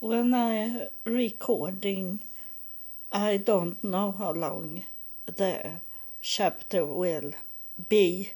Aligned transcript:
When 0.00 0.32
I 0.32 0.88
recording, 1.04 2.20
I 3.12 3.36
don't 3.36 3.84
know 3.84 4.12
how 4.12 4.32
long 4.32 4.84
the 5.26 5.72
chapter 6.22 6.86
will 6.86 7.34
be, 7.90 8.32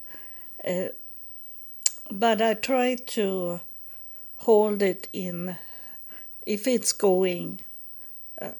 uh, 0.62 0.88
but 2.10 2.42
I 2.42 2.52
try 2.52 2.96
to 2.96 3.60
hold 4.36 4.82
it 4.82 5.08
in. 5.10 5.56
If 6.44 6.66
it's 6.66 6.92
going 6.92 7.60
uh, 8.38 8.50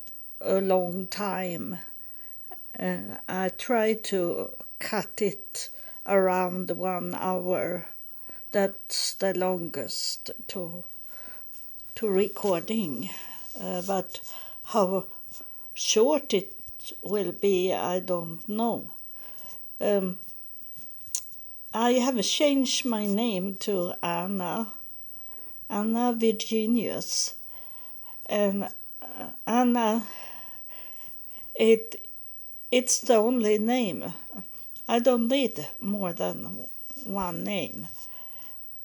a 0.40 0.62
long 0.62 1.08
time, 1.08 1.76
uh, 2.80 3.18
I 3.28 3.50
try 3.50 3.92
to 4.04 4.50
cut 4.78 5.20
it 5.20 5.68
around 6.06 6.70
one 6.70 7.14
hour. 7.16 7.88
That's 8.50 9.12
the 9.12 9.34
longest 9.34 10.30
to 10.48 10.84
to 11.94 12.08
recording, 12.08 13.10
uh, 13.60 13.82
but 13.86 14.20
how 14.64 15.06
short 15.74 16.32
it 16.32 16.54
will 17.02 17.32
be, 17.32 17.72
I 17.72 18.00
don't 18.00 18.48
know. 18.48 18.90
Um, 19.80 20.18
I 21.74 21.92
have 21.92 22.22
changed 22.22 22.84
my 22.84 23.06
name 23.06 23.56
to 23.60 23.94
Anna, 24.02 24.72
Anna 25.68 26.14
Virginius, 26.16 27.34
and 28.26 28.68
uh, 29.00 29.28
Anna. 29.46 30.06
It 31.54 32.06
it's 32.70 33.00
the 33.00 33.16
only 33.16 33.58
name. 33.58 34.12
I 34.88 34.98
don't 34.98 35.28
need 35.28 35.66
more 35.80 36.12
than 36.12 36.66
one 37.04 37.44
name 37.44 37.86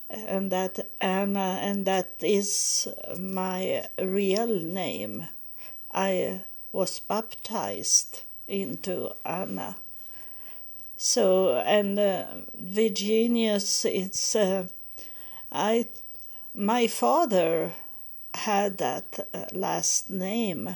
and 0.10 0.52
that 0.52 0.80
Anna, 1.02 1.60
and 1.62 1.86
that 1.86 2.12
is 2.22 2.88
my 3.20 3.88
real 4.00 4.48
name. 4.48 5.28
I 5.92 6.42
was 6.72 7.00
baptized 7.00 8.24
into 8.48 9.12
Anna. 9.26 9.76
So, 10.96 11.56
and 11.58 12.00
uh, 12.00 12.26
Virginius, 12.56 13.86
it's, 13.86 14.36
uh, 14.36 14.68
I, 15.52 15.88
my 16.56 16.88
father 16.88 17.72
had 18.34 18.78
that 18.80 19.28
uh, 19.34 19.46
last 19.52 20.10
name, 20.10 20.76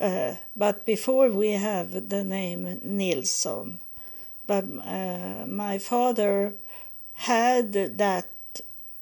uh, 0.00 0.34
but 0.54 0.84
before 0.84 1.30
we 1.30 1.52
have 1.52 2.08
the 2.10 2.24
name 2.24 2.80
Nilsson, 2.82 3.80
but 4.46 4.64
uh, 4.84 5.46
my 5.46 5.78
father 5.78 6.54
had 7.16 7.72
that 7.72 8.28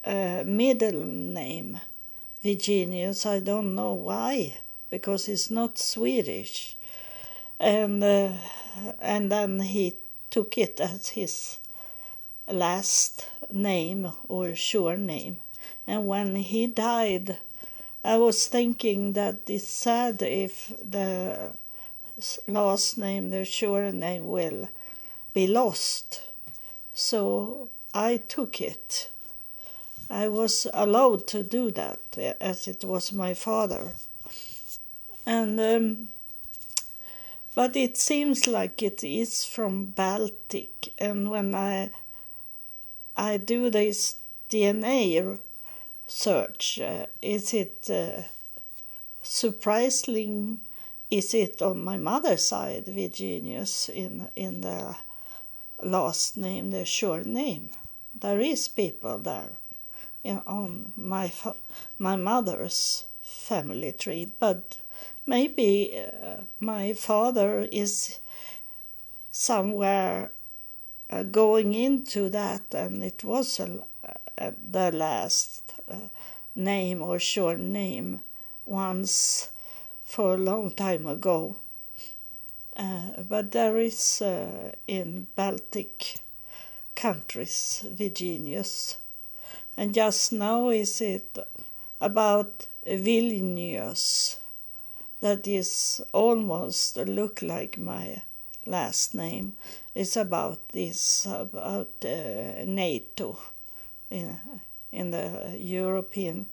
uh, 0.05 0.43
middle 0.47 1.05
name, 1.05 1.81
Virginius. 2.43 3.27
I 3.27 3.41
don't 3.41 3.75
know 3.75 3.93
why, 3.93 4.55
because 4.89 5.29
it's 5.29 5.51
not 5.51 5.79
Swedish. 5.79 6.77
And, 7.59 8.03
uh, 8.03 8.33
and 9.01 9.31
then 9.31 9.61
he 9.61 9.95
took 10.31 10.57
it 10.59 10.81
as 10.81 11.11
his 11.11 11.59
last 12.48 13.29
name 13.53 14.11
or 14.29 14.55
sure 14.55 14.97
name. 14.97 15.39
And 15.87 16.07
when 16.07 16.37
he 16.37 16.67
died, 16.67 17.39
I 18.05 18.17
was 18.17 18.47
thinking 18.47 19.15
that 19.15 19.37
it's 19.48 19.67
sad 19.67 20.23
if 20.23 20.73
the 20.79 21.53
last 22.47 22.98
name, 22.98 23.31
the 23.31 23.45
sure 23.45 23.91
name, 23.92 24.29
will 24.29 24.69
be 25.33 25.47
lost. 25.47 26.23
So 26.92 27.69
I 27.95 28.17
took 28.17 28.61
it. 28.61 29.09
I 30.11 30.27
was 30.27 30.67
allowed 30.75 31.28
to 31.28 31.45
do 31.45 31.70
that 31.70 32.19
as 32.41 32.67
it 32.67 32.84
was 32.84 33.12
my 33.12 33.34
father. 33.34 33.92
And 35.25 35.61
um, 35.61 36.09
but 37.55 37.77
it 37.77 37.97
seems 37.97 38.48
like 38.48 38.83
it 38.83 39.05
is 39.05 39.45
from 39.45 39.86
Baltic 39.86 40.92
and 40.98 41.30
when 41.30 41.55
I 41.55 41.91
I 43.17 43.36
do 43.36 43.70
this 43.70 44.17
DNA 44.51 45.39
search 46.07 46.80
uh, 46.80 47.07
is 47.23 47.55
it 47.55 47.89
uh, 47.89 48.23
surprising 49.23 50.61
is 51.11 51.33
it 51.33 51.63
on 51.63 51.85
my 51.85 51.96
mother's 51.96 52.45
side 52.45 52.86
Virginius 52.86 53.89
in 53.89 54.29
in 54.35 54.61
the 54.63 54.96
last 55.83 56.36
name 56.36 56.70
the 56.70 56.85
short 56.85 57.24
name 57.24 57.70
there 58.20 58.41
is 58.41 58.69
people 58.69 59.19
there 59.19 59.58
you 60.25 60.35
know, 60.35 60.42
on 60.47 60.92
my 60.97 61.30
my 61.98 62.17
mother's 62.17 63.05
family 63.23 63.92
tree, 63.92 64.30
but 64.41 64.79
maybe 65.27 65.95
uh, 65.98 66.36
my 66.61 66.92
father 66.95 67.69
is 67.70 68.19
somewhere 69.30 70.30
uh, 71.11 71.23
going 71.23 71.75
into 71.75 72.29
that, 72.30 72.63
and 72.75 73.02
it 73.05 73.23
was 73.23 73.61
a, 73.61 73.85
uh, 74.39 74.51
the 74.70 74.91
last 74.92 75.75
uh, 75.91 76.08
name 76.55 77.02
or 77.02 77.19
short 77.19 77.58
name 77.58 78.20
once 78.64 79.51
for 80.05 80.35
a 80.35 80.39
long 80.39 80.70
time 80.70 81.07
ago. 81.07 81.57
Uh, 82.77 83.23
but 83.29 83.52
there 83.52 83.77
is 83.77 84.23
in 84.89 85.27
Baltic 85.36 86.23
countries, 86.95 87.85
Virginius. 87.91 88.99
And 89.77 89.95
just 89.95 90.33
now 90.33 90.69
is 90.69 91.01
it 91.01 91.39
about 92.01 92.67
Vilnius 92.87 94.39
that 95.21 95.49
is 95.49 96.03
almost 96.13 96.97
look 96.97 97.43
like 97.43 97.79
my 97.79 98.23
last 98.67 99.15
name. 99.15 99.55
It's 99.95 100.17
about 100.17 100.69
this, 100.69 101.27
about 101.27 101.91
uh, 102.05 102.65
NATO 102.65 103.39
in, 104.11 104.39
in 104.93 105.11
the 105.11 105.57
European 105.59 106.47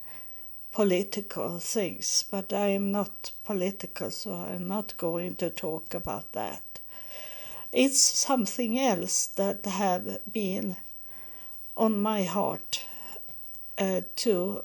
political 0.72 1.60
things, 1.60 2.24
but 2.32 2.54
I 2.54 2.68
am 2.68 2.92
not 2.92 3.32
political, 3.44 4.10
so 4.10 4.34
I'm 4.34 4.68
not 4.68 4.96
going 4.98 5.36
to 5.36 5.50
talk 5.50 5.94
about 5.94 6.32
that 6.32 6.71
it's 7.72 8.00
something 8.00 8.78
else 8.78 9.28
that 9.28 9.66
have 9.66 10.20
been 10.32 10.76
on 11.78 12.02
my 12.02 12.24
heart 12.24 12.86
uh, 13.78 14.02
to 14.18 14.64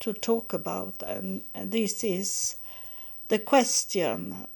to 0.00 0.12
talk 0.12 0.52
about. 0.52 1.02
And 1.02 1.42
this 1.54 2.04
is 2.04 2.56
the 3.28 3.38
question. 3.38 4.46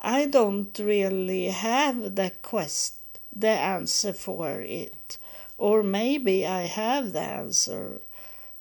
I 0.00 0.26
don't 0.26 0.78
really 0.78 1.46
have 1.46 2.14
the 2.14 2.30
quest 2.42 2.94
the 3.34 3.48
answer 3.48 4.12
for 4.12 4.60
it. 4.60 5.18
Or 5.58 5.82
maybe 5.82 6.46
i 6.46 6.62
have 6.62 7.12
the 7.12 7.20
answer 7.20 8.00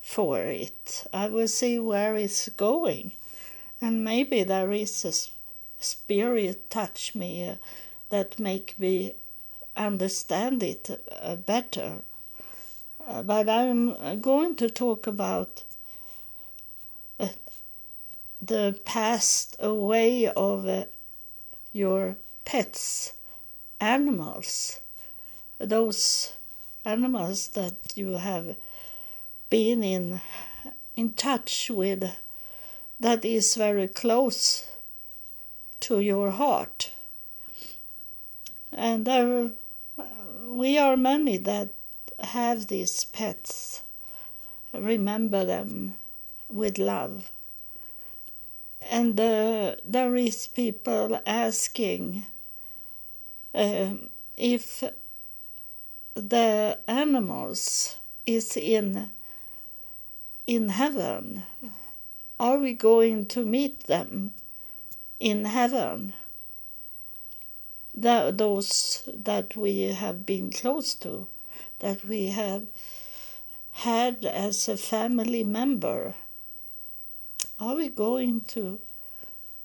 for 0.02 0.40
it. 0.40 1.06
I 1.14 1.28
will 1.28 1.48
see 1.48 1.80
where 1.80 2.16
it's 2.16 2.50
going. 2.50 3.14
And 3.82 4.04
maybe 4.04 4.44
there 4.44 4.72
is 4.72 5.06
a 5.06 5.14
spirit 5.84 6.70
touch 6.70 7.16
me 7.16 7.50
uh, 7.50 7.56
that 8.10 8.40
make 8.40 8.78
me 8.80 9.14
understand 9.76 10.64
it 10.64 11.04
uh, 11.22 11.36
better. 11.36 12.02
Uh, 13.08 13.24
but 13.24 13.50
I'm 13.50 14.22
going 14.22 14.56
to 14.56 14.70
talk 14.70 15.06
about 15.08 15.64
uh, 17.20 17.28
the 18.42 18.80
passed 18.86 19.56
away 19.60 20.28
of 20.28 20.88
your 21.74 22.16
pets, 22.46 23.14
animals, 23.80 24.80
those 25.60 26.34
animals 26.86 27.50
that 27.50 27.74
you 27.96 28.12
have 28.12 28.56
been 29.50 29.84
in 29.84 30.22
in 30.96 31.12
touch 31.12 31.70
with 31.70 32.16
that 33.00 33.26
is 33.26 33.56
very 33.56 33.88
close 33.88 34.68
to 35.80 36.00
your 36.00 36.32
heart 36.32 36.92
and 38.76 39.06
there 39.06 39.50
we 40.50 40.78
are 40.78 40.96
many 40.96 41.38
that 41.38 41.70
have 42.20 42.68
these 42.68 43.06
pets 43.06 43.84
remember 44.74 45.46
them 45.46 45.96
with 46.50 46.78
love. 46.78 47.32
And 48.90 49.20
uh, 49.20 49.76
there 49.84 50.16
is 50.16 50.48
people 50.48 51.20
asking 51.26 52.28
uh, 53.54 53.94
if 54.38 54.84
the 56.14 56.78
animals 56.88 57.96
is 58.26 58.56
in 58.58 59.10
in 60.48 60.70
heaven 60.70 61.44
are 62.40 62.58
we 62.60 62.74
going 62.74 63.26
to 63.26 63.44
meet 63.44 63.82
them 63.86 64.32
in 65.20 65.46
heaven 65.46 66.14
that, 67.96 68.38
those 68.38 69.08
that 69.14 69.56
we 69.56 69.82
have 69.94 70.26
been 70.26 70.52
close 70.52 70.94
to, 70.96 71.28
that 71.80 72.06
we 72.06 72.28
have 72.28 72.64
had 73.72 74.26
as 74.26 74.68
a 74.68 74.78
family 74.78 75.44
member. 75.44 76.16
are 77.60 77.76
we 77.76 77.88
going 77.88 78.42
to 78.42 78.80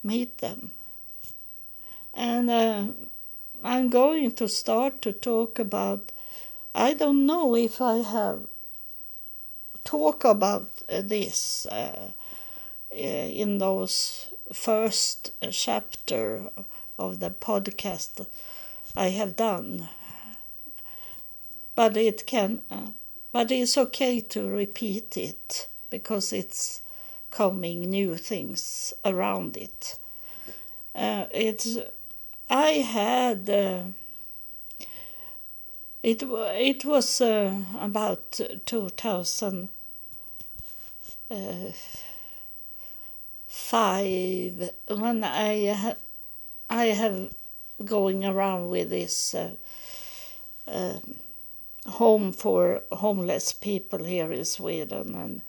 meet 0.02 0.38
them? 0.38 0.70
And 2.14 2.50
uh, 2.50 2.86
I'm 3.64 3.88
going 3.90 4.32
to 4.32 4.48
start 4.48 5.02
to 5.02 5.12
talk 5.12 5.58
about. 5.58 6.12
I 6.74 6.94
don't 6.94 7.26
know 7.26 7.56
if 7.56 7.80
I 7.80 7.96
have 7.96 8.46
talk 9.84 10.24
about 10.24 10.70
this 10.88 11.66
uh, 11.66 12.10
uh, 12.92 12.96
in 12.96 13.58
those 13.58 14.28
first 14.52 15.32
chapter 15.50 16.50
of 17.00 17.18
the 17.18 17.30
podcast 17.30 18.26
I 18.96 19.08
have 19.08 19.36
done. 19.36 19.88
But 21.74 21.96
it 21.96 22.26
can, 22.26 22.62
uh, 22.70 22.88
but 23.32 23.50
it's 23.50 23.78
okay 23.78 24.20
to 24.20 24.48
repeat 24.48 25.16
it 25.16 25.68
because 25.88 26.32
it's 26.32 26.82
coming 27.30 27.82
new 27.82 28.16
things 28.16 28.92
around 29.04 29.56
it. 29.56 29.98
Uh, 30.94 31.26
it's 31.32 31.78
I 32.50 32.70
had 32.82 33.48
uh, 33.48 33.82
it 36.02 36.22
it 36.22 36.84
was 36.84 37.20
uh, 37.20 37.54
about 37.80 38.40
two 38.66 38.88
thousand 38.90 39.68
uh, 41.30 41.70
five 43.46 44.70
when 44.88 45.22
I 45.24 45.94
I 46.70 46.86
have 46.86 47.34
going 47.84 48.24
around 48.24 48.70
with 48.70 48.90
this 48.90 49.34
uh, 49.34 49.56
uh, 50.68 51.00
home 51.86 52.32
for 52.32 52.82
homeless 52.92 53.52
people 53.52 54.04
here 54.04 54.30
in 54.32 54.44
Sweden 54.44 55.14
and 55.14 55.42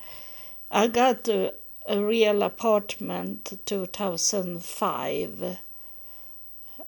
I 0.71 0.88
got 0.88 1.27
a, 1.27 1.53
a 1.88 2.03
real 2.03 2.41
apartment 2.41 3.59
2005 3.65 5.57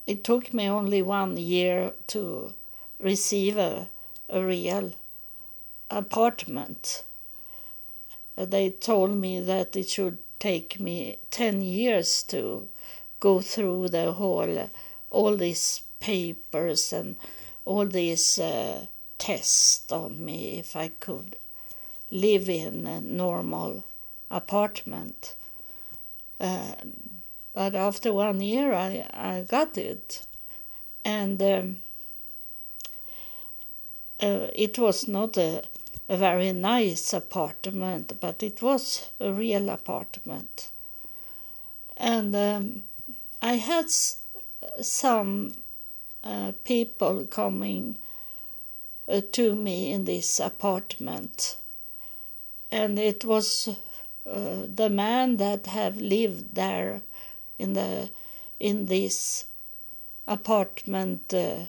it 0.06 0.24
took 0.24 0.54
me 0.54 0.68
only 0.68 1.02
one 1.02 1.38
year 1.38 1.94
to 2.08 2.54
receive 3.00 3.58
a, 3.58 3.90
a 4.30 4.44
real 4.44 4.94
apartment. 5.90 7.04
They 8.36 8.72
told 8.72 9.16
me 9.16 9.40
that 9.40 9.76
it 9.76 9.90
should 9.90 10.18
take 10.40 10.80
me 10.80 11.18
10 11.32 11.62
years 11.62 12.24
to 12.24 12.68
go 13.24 13.40
through 13.40 13.88
the 13.88 14.12
whole, 14.12 14.70
all 15.10 15.38
these 15.38 15.82
papers 16.02 16.92
and 16.92 17.16
all 17.64 17.86
these 17.86 18.38
uh, 18.38 18.86
tests 19.18 19.90
on 19.94 20.26
me 20.26 20.60
if 20.60 20.76
I 20.76 20.90
could 20.90 21.38
live 22.12 22.50
in 22.50 22.86
a 22.86 23.00
normal 23.00 23.86
apartment. 24.30 25.36
Um, 26.38 26.92
but 27.54 27.76
after 27.76 28.12
one 28.12 28.42
year, 28.42 28.74
I, 28.74 29.08
I 29.14 29.46
got 29.48 29.78
it. 29.78 30.26
And 31.06 31.42
um, 31.42 31.78
uh, 34.20 34.48
it 34.54 34.78
was 34.78 35.08
not 35.08 35.38
a, 35.38 35.64
a 36.10 36.18
very 36.18 36.52
nice 36.52 37.14
apartment, 37.14 38.20
but 38.20 38.44
it 38.44 38.62
was 38.62 39.12
a 39.22 39.32
real 39.32 39.70
apartment. 39.70 40.72
And 41.96 42.36
um, 42.36 42.84
I 43.46 43.56
had 43.56 43.90
some 43.90 45.54
uh, 46.24 46.54
people 46.64 47.26
coming 47.26 47.98
uh, 49.06 49.20
to 49.34 49.54
me 49.54 49.92
in 49.92 50.06
this 50.06 50.40
apartment. 50.40 51.58
And 52.72 52.98
it 52.98 53.26
was 53.26 53.68
uh, 54.26 54.66
the 54.74 54.90
man 54.90 55.36
that 55.38 55.68
have 55.68 55.98
lived 55.98 56.56
there 56.56 57.02
in 57.60 57.74
the 57.74 58.12
in 58.62 58.86
this 58.86 59.44
apartment 60.26 61.34
uh, 61.34 61.66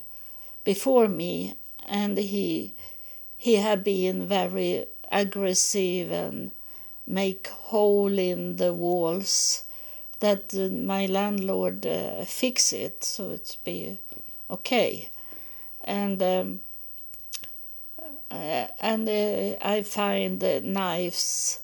before 0.62 1.08
me, 1.08 1.54
and 1.84 2.16
he 2.16 2.72
he 3.36 3.56
had 3.56 3.82
been 3.82 4.28
very 4.28 4.86
aggressive 5.10 6.12
and 6.12 6.52
make 7.04 7.48
hole 7.48 8.16
in 8.16 8.58
the 8.58 8.72
walls 8.72 9.64
that 10.24 10.54
my 10.72 11.06
landlord 11.06 11.86
uh, 11.86 12.24
fix 12.24 12.72
it 12.72 13.04
so 13.04 13.30
it's 13.30 13.56
be 13.56 13.98
okay 14.50 15.08
and 15.84 16.22
um, 16.22 16.60
uh, 18.30 18.66
and 18.80 19.08
uh, 19.08 19.56
I 19.62 19.82
find 19.82 20.42
knives 20.62 21.60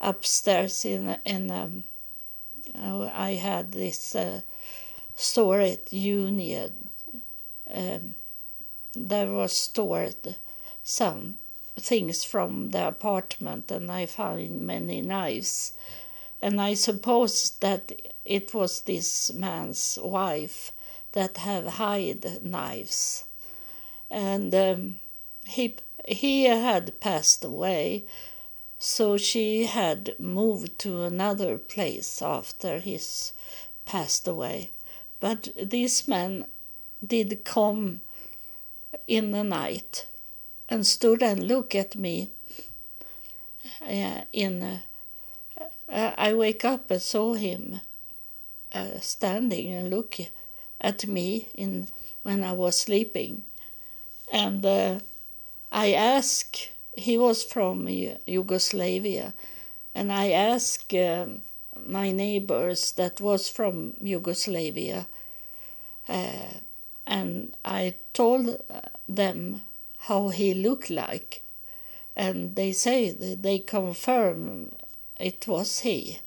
upstairs 0.00 0.84
in 0.84 1.16
in 1.24 1.50
um, 1.50 1.84
I 2.74 3.32
had 3.32 3.72
this 3.72 4.14
uh, 4.14 4.40
storage 5.14 5.92
unit. 5.92 6.72
Um, 7.72 8.14
there 8.94 9.28
was 9.28 9.56
stored 9.56 10.36
some 10.84 11.36
things 11.76 12.24
from 12.24 12.70
the 12.70 12.88
apartment, 12.88 13.70
and 13.70 13.90
I 13.90 14.06
found 14.06 14.60
many 14.60 15.00
knives. 15.02 15.72
And 16.42 16.60
I 16.60 16.74
suppose 16.74 17.50
that 17.60 17.92
it 18.24 18.52
was 18.52 18.82
this 18.82 19.32
man's 19.32 19.98
wife 20.02 20.72
that 21.12 21.38
have 21.38 21.66
hide 21.66 22.44
knives, 22.44 23.24
and 24.10 24.54
um, 24.54 24.98
he 25.46 25.76
he 26.06 26.44
had 26.44 26.98
passed 27.00 27.44
away 27.44 28.04
so 28.84 29.16
she 29.16 29.66
had 29.66 30.12
moved 30.18 30.76
to 30.76 31.02
another 31.02 31.56
place 31.56 32.20
after 32.20 32.80
his 32.80 33.32
passed 33.84 34.26
away. 34.26 34.72
But 35.20 35.50
this 35.54 36.08
man 36.08 36.46
did 37.06 37.44
come 37.44 38.00
in 39.06 39.30
the 39.30 39.44
night 39.44 40.06
and 40.68 40.84
stood 40.84 41.22
and 41.22 41.46
looked 41.46 41.76
at 41.76 41.94
me. 41.94 42.30
Uh, 43.80 44.24
in 44.32 44.80
uh, 45.92 46.12
I 46.16 46.34
wake 46.34 46.64
up 46.64 46.90
and 46.90 47.02
saw 47.02 47.34
him 47.34 47.80
uh, 48.72 48.98
standing 49.00 49.72
and 49.72 49.90
look 49.90 50.16
at 50.80 51.06
me 51.06 51.48
in 51.54 51.88
when 52.22 52.44
I 52.44 52.52
was 52.52 52.78
sleeping, 52.80 53.42
and 54.32 54.64
uh, 54.64 55.00
I 55.72 55.92
ask. 55.92 56.56
he 56.96 57.16
was 57.18 57.42
from 57.42 57.88
Yugoslavia, 58.26 59.32
and 59.94 60.12
I 60.12 60.30
asked 60.30 60.92
um, 60.94 61.42
my 61.86 62.10
neighbors 62.12 62.92
that 62.92 63.20
was 63.20 63.48
from 63.48 63.94
Yugoslavia, 64.00 65.06
uh, 66.08 66.50
and 67.06 67.54
I 67.64 67.94
told 68.12 68.62
them 69.08 69.62
how 70.08 70.28
he 70.28 70.54
looked 70.54 70.90
like, 70.90 71.42
and 72.16 72.56
they 72.56 72.72
say 72.72 73.10
they 73.10 73.58
confirm 73.58 74.72
it 75.22 75.46
was 75.46 75.80
he 75.80 76.18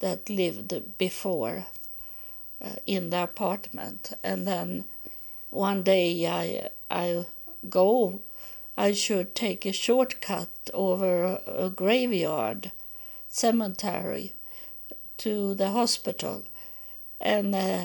that 0.00 0.28
lived 0.28 0.98
before 0.98 1.66
uh, 2.60 2.70
in 2.84 3.10
the 3.10 3.22
apartment, 3.22 4.12
and 4.22 4.46
then 4.46 4.84
one 5.50 5.82
day 5.82 6.26
I 6.26 6.68
I 6.90 7.26
go 7.68 8.20
I 8.76 8.92
should 8.92 9.36
take 9.36 9.64
a 9.64 9.72
shortcut 9.72 10.48
over 10.72 11.40
a 11.46 11.70
graveyard 11.70 12.72
cemetery 13.28 14.32
to 15.18 15.54
the 15.54 15.70
hospital. 15.70 16.42
And 17.20 17.54
uh, 17.54 17.84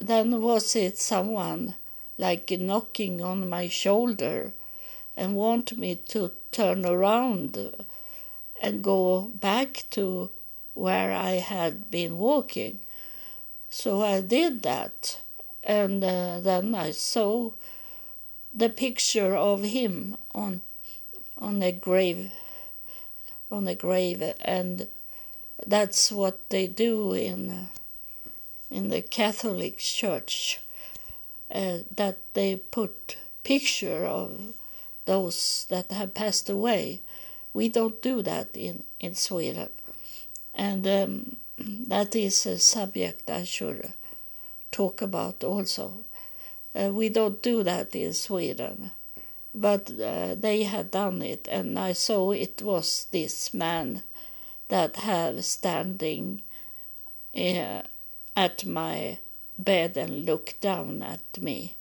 then 0.00 0.40
was 0.40 0.76
it 0.76 0.96
someone 0.96 1.74
like 2.16 2.50
knocking 2.52 3.20
on 3.20 3.48
my 3.48 3.66
shoulder 3.68 4.52
and 5.16 5.34
want 5.34 5.76
me 5.76 5.96
to 5.96 6.30
turn 6.52 6.86
around 6.86 7.74
and 8.60 8.82
go 8.82 9.30
back 9.34 9.84
to 9.90 10.30
where 10.74 11.12
I 11.12 11.32
had 11.32 11.90
been 11.90 12.18
walking. 12.18 12.80
So 13.70 14.02
I 14.02 14.20
did 14.20 14.62
that. 14.62 15.20
And 15.62 16.02
uh, 16.02 16.40
then 16.40 16.74
I 16.74 16.92
saw 16.92 17.52
the 18.54 18.68
picture 18.68 19.36
of 19.36 19.62
him 19.62 20.16
on 20.34 20.62
on 21.36 21.62
a 21.62 21.70
grave 21.70 22.32
on 23.50 23.68
a 23.68 23.74
grave 23.74 24.22
and 24.40 24.88
that's 25.66 26.10
what 26.10 26.50
they 26.50 26.66
do 26.66 27.12
in 27.12 27.68
in 28.70 28.88
the 28.88 29.02
Catholic 29.02 29.78
Church 29.78 30.60
uh, 31.54 31.78
that 31.94 32.18
they 32.34 32.56
put 32.56 33.16
picture 33.42 34.04
of 34.04 34.54
those 35.06 35.66
that 35.70 35.90
have 35.90 36.12
passed 36.12 36.50
away. 36.50 37.00
We 37.58 37.68
don't 37.68 38.00
do 38.00 38.22
that 38.22 38.56
in 38.56 38.84
in 39.00 39.14
Sweden, 39.16 39.70
and 40.54 40.86
um, 40.86 41.36
that 41.88 42.14
is 42.14 42.46
a 42.46 42.56
subject 42.56 43.28
I 43.28 43.42
should 43.42 43.94
talk 44.70 45.02
about 45.02 45.42
also. 45.42 46.04
Uh, 46.72 46.90
we 46.92 47.08
don't 47.08 47.42
do 47.42 47.64
that 47.64 47.96
in 47.96 48.12
Sweden. 48.12 48.92
But 49.52 49.90
uh, 49.90 50.36
they 50.36 50.62
had 50.62 50.92
done 50.92 51.20
it, 51.20 51.48
and 51.50 51.78
I 51.78 51.94
saw 51.94 52.30
it 52.30 52.62
was 52.62 53.06
this 53.10 53.52
man 53.52 54.02
that 54.68 54.94
have 54.96 55.44
standing 55.44 56.42
uh, 57.34 57.82
at 58.36 58.66
my 58.66 59.18
bed 59.58 59.96
and 59.96 60.24
look 60.24 60.54
down 60.60 61.02
at 61.02 61.42
me. 61.42 61.74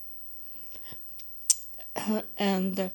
And 2.37 2.89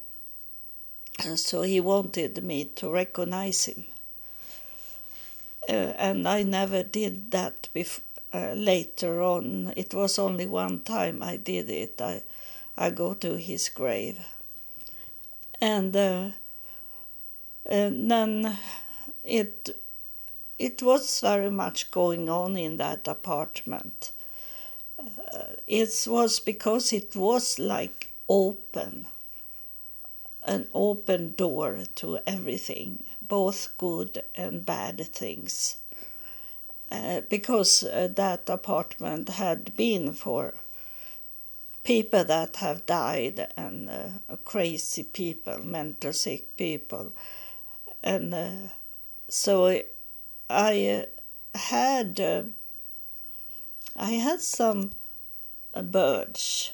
uh, 1.20 1.36
so 1.36 1.62
he 1.62 1.80
wanted 1.80 2.44
me 2.44 2.64
to 2.64 2.90
recognize 2.90 3.64
him. 3.64 3.84
Uh, 5.68 5.72
and 5.98 6.26
I 6.28 6.42
never 6.44 6.82
did 6.84 7.30
that 7.32 7.68
before. 7.72 8.04
Uh, 8.34 8.54
later 8.54 9.20
on, 9.22 9.74
it 9.76 9.92
was 9.92 10.18
only 10.18 10.46
one 10.46 10.80
time 10.84 11.22
I 11.22 11.36
did 11.36 11.68
it. 11.68 12.00
I, 12.00 12.22
I 12.78 12.88
go 12.88 13.12
to 13.12 13.36
his 13.36 13.68
grave, 13.68 14.18
and, 15.60 15.94
uh, 15.96 16.30
and 17.66 18.10
then 18.10 18.56
it 19.24 19.70
it 20.58 20.82
was 20.82 21.20
very 21.20 21.50
much 21.50 21.90
going 21.90 22.28
on 22.28 22.56
in 22.56 22.76
that 22.78 23.08
apartment. 23.08 24.12
Uh, 25.32 25.54
it 25.66 26.04
was 26.06 26.40
because 26.40 26.92
it 26.92 27.16
was 27.16 27.58
like 27.58 28.10
open, 28.28 29.06
an 30.44 30.68
open 30.74 31.32
door 31.32 31.84
to 31.94 32.18
everything, 32.26 33.04
both 33.20 33.76
good 33.78 34.24
and 34.34 34.66
bad 34.66 35.06
things. 35.06 35.76
Uh, 36.90 37.22
because 37.30 37.84
uh, 37.84 38.08
that 38.14 38.48
apartment 38.50 39.28
had 39.30 39.74
been 39.76 40.12
for 40.12 40.54
people 41.84 42.22
that 42.24 42.56
have 42.56 42.86
died 42.86 43.48
and 43.56 43.88
uh, 43.88 44.36
crazy 44.44 45.02
people, 45.02 45.58
mental 45.64 46.12
sick 46.12 46.56
people. 46.56 47.12
And 48.02 48.34
uh, 48.34 48.50
so 49.28 49.80
I 50.50 51.06
uh, 51.54 51.58
had 51.58 52.20
uh, 52.20 52.42
I 53.96 54.12
had 54.12 54.40
some 54.40 54.92
birds. 55.74 56.72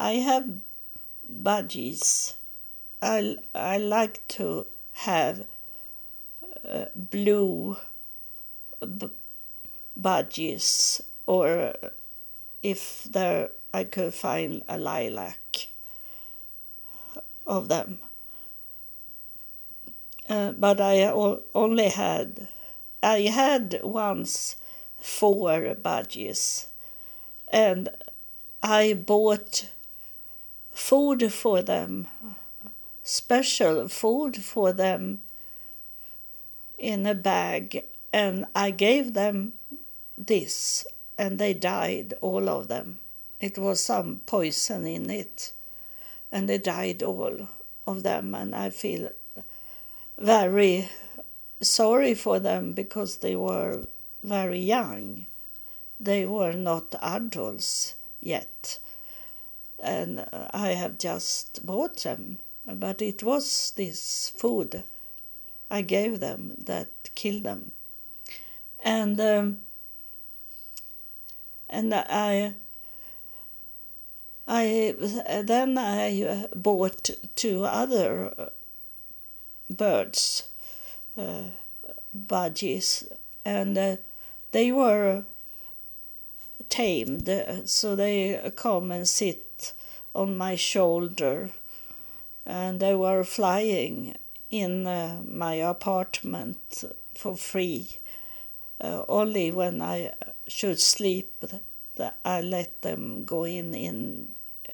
I 0.00 0.12
have 0.12 0.48
budgies. 1.30 2.34
I 3.02 3.36
I 3.54 3.78
like 3.78 4.26
to 4.28 4.66
have 4.92 5.44
blue 6.94 7.76
budgies 10.00 11.00
or 11.26 11.74
if 12.62 13.04
there 13.10 13.50
I 13.74 13.84
could 13.84 14.14
find 14.14 14.62
a 14.68 14.78
lilac 14.78 15.68
of 17.46 17.68
them. 17.68 18.00
Uh, 20.28 20.52
but 20.52 20.80
I 20.80 21.04
only 21.54 21.88
had, 21.88 22.48
I 23.02 23.22
had 23.22 23.80
once 23.82 24.56
four 25.00 25.74
budgies 25.74 26.66
and 27.52 27.88
I 28.62 28.94
bought 28.94 29.68
food 30.70 31.32
for 31.32 31.60
them, 31.62 32.06
special 33.02 33.88
food 33.88 34.36
for 34.44 34.72
them 34.72 35.22
in 36.78 37.06
a 37.06 37.14
bag 37.14 37.84
and 38.12 38.44
I 38.54 38.70
gave 38.70 39.14
them 39.14 39.54
this, 40.18 40.86
and 41.16 41.38
they 41.38 41.54
died, 41.54 42.14
all 42.20 42.48
of 42.48 42.68
them. 42.68 42.98
It 43.40 43.58
was 43.58 43.80
some 43.80 44.20
poison 44.26 44.86
in 44.86 45.10
it, 45.10 45.52
and 46.30 46.48
they 46.48 46.58
died 46.58 47.02
all 47.02 47.48
of 47.86 48.02
them, 48.02 48.34
and 48.34 48.54
I 48.54 48.70
feel 48.70 49.10
very 50.18 50.90
sorry 51.60 52.14
for 52.14 52.38
them 52.38 52.72
because 52.72 53.16
they 53.18 53.34
were 53.34 53.86
very 54.22 54.60
young. 54.60 55.26
They 55.98 56.26
were 56.26 56.52
not 56.52 56.94
adults 57.00 57.94
yet, 58.20 58.78
and 59.82 60.26
I 60.52 60.72
have 60.72 60.98
just 60.98 61.64
bought 61.64 61.96
them. 61.98 62.38
But 62.66 63.02
it 63.02 63.22
was 63.22 63.72
this 63.76 64.32
food. 64.36 64.84
I 65.70 65.82
gave 65.82 66.20
them 66.20 66.54
that 66.58 66.88
killed 67.14 67.42
them. 67.42 67.72
And 68.84 69.20
um, 69.20 69.58
and 71.68 71.94
I 71.94 72.54
I 74.46 74.94
then 75.44 75.78
I 75.78 76.46
bought 76.54 77.10
two 77.36 77.64
other 77.64 78.50
birds, 79.70 80.48
uh, 81.16 81.42
budgies, 82.14 83.06
and 83.44 83.78
uh, 83.78 83.96
they 84.50 84.72
were 84.72 85.24
tamed, 86.68 87.30
so 87.64 87.96
they 87.96 88.52
come 88.56 88.90
and 88.90 89.08
sit 89.08 89.72
on 90.14 90.36
my 90.36 90.56
shoulder, 90.56 91.50
and 92.44 92.80
they 92.80 92.94
were 92.94 93.24
flying 93.24 94.16
in 94.50 94.86
uh, 94.86 95.22
my 95.26 95.54
apartment 95.54 96.84
for 97.14 97.36
free. 97.36 97.98
Uh, 98.80 99.04
only 99.08 99.52
when 99.52 99.80
I 99.80 100.12
should 100.48 100.80
sleep 100.80 101.44
that 101.96 102.16
I 102.24 102.40
let 102.40 102.82
them 102.82 103.24
go 103.24 103.44
in 103.44 103.74
in 103.74 104.28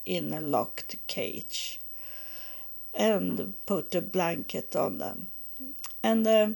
in 0.06 0.32
a 0.32 0.40
locked 0.40 0.96
cage 1.06 1.78
and 2.94 3.54
put 3.66 3.94
a 3.94 4.00
blanket 4.00 4.74
on 4.74 4.98
them. 4.98 5.28
And 6.02 6.26
uh, 6.26 6.48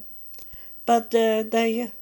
but 0.87 1.15
uh, 1.15 1.43
they 1.43 1.93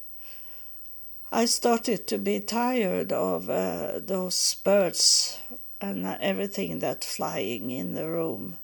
I 1.31 1.45
started 1.45 2.07
to 2.07 2.17
be 2.17 2.39
tired 2.39 3.11
of 3.11 3.49
uh, 3.49 3.99
those 3.99 4.55
birds 4.55 5.39
and 5.79 6.05
everything 6.05 6.79
that 6.79 7.03
flying 7.03 7.71
in 7.71 7.93
the 7.93 8.07
room 8.07 8.57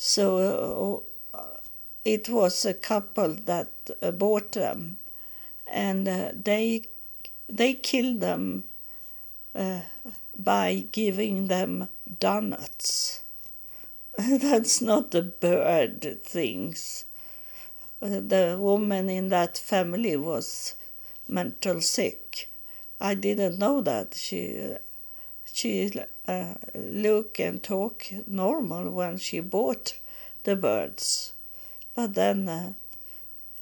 so 0.00 1.02
it 2.04 2.28
was 2.28 2.64
a 2.64 2.74
couple 2.74 3.34
that 3.50 3.70
bought 4.18 4.52
them 4.52 4.96
and 5.66 6.08
uh, 6.08 6.30
they 6.34 6.82
they 7.48 7.74
kill 7.74 8.14
them 8.18 8.64
uh, 9.54 9.80
by 10.38 10.86
giving 10.92 11.48
them 11.48 11.88
donuts. 12.20 13.22
That's 14.18 14.80
not 14.82 15.10
the 15.10 15.22
bird 15.22 16.22
things. 16.24 17.04
The 18.00 18.56
woman 18.60 19.08
in 19.10 19.28
that 19.30 19.58
family 19.58 20.16
was 20.16 20.74
mental 21.28 21.80
sick. 21.80 22.48
I 23.00 23.14
didn't 23.14 23.58
know 23.58 23.80
that. 23.82 24.14
She 24.14 24.74
she 25.60 25.92
uh, 26.26 26.54
look 26.74 27.38
and 27.38 27.62
talk 27.62 28.06
normal 28.26 28.90
when 28.90 29.18
she 29.18 29.40
bought 29.40 29.98
the 30.44 30.56
birds, 30.56 31.34
but 31.94 32.14
then 32.14 32.48
uh, 32.48 32.72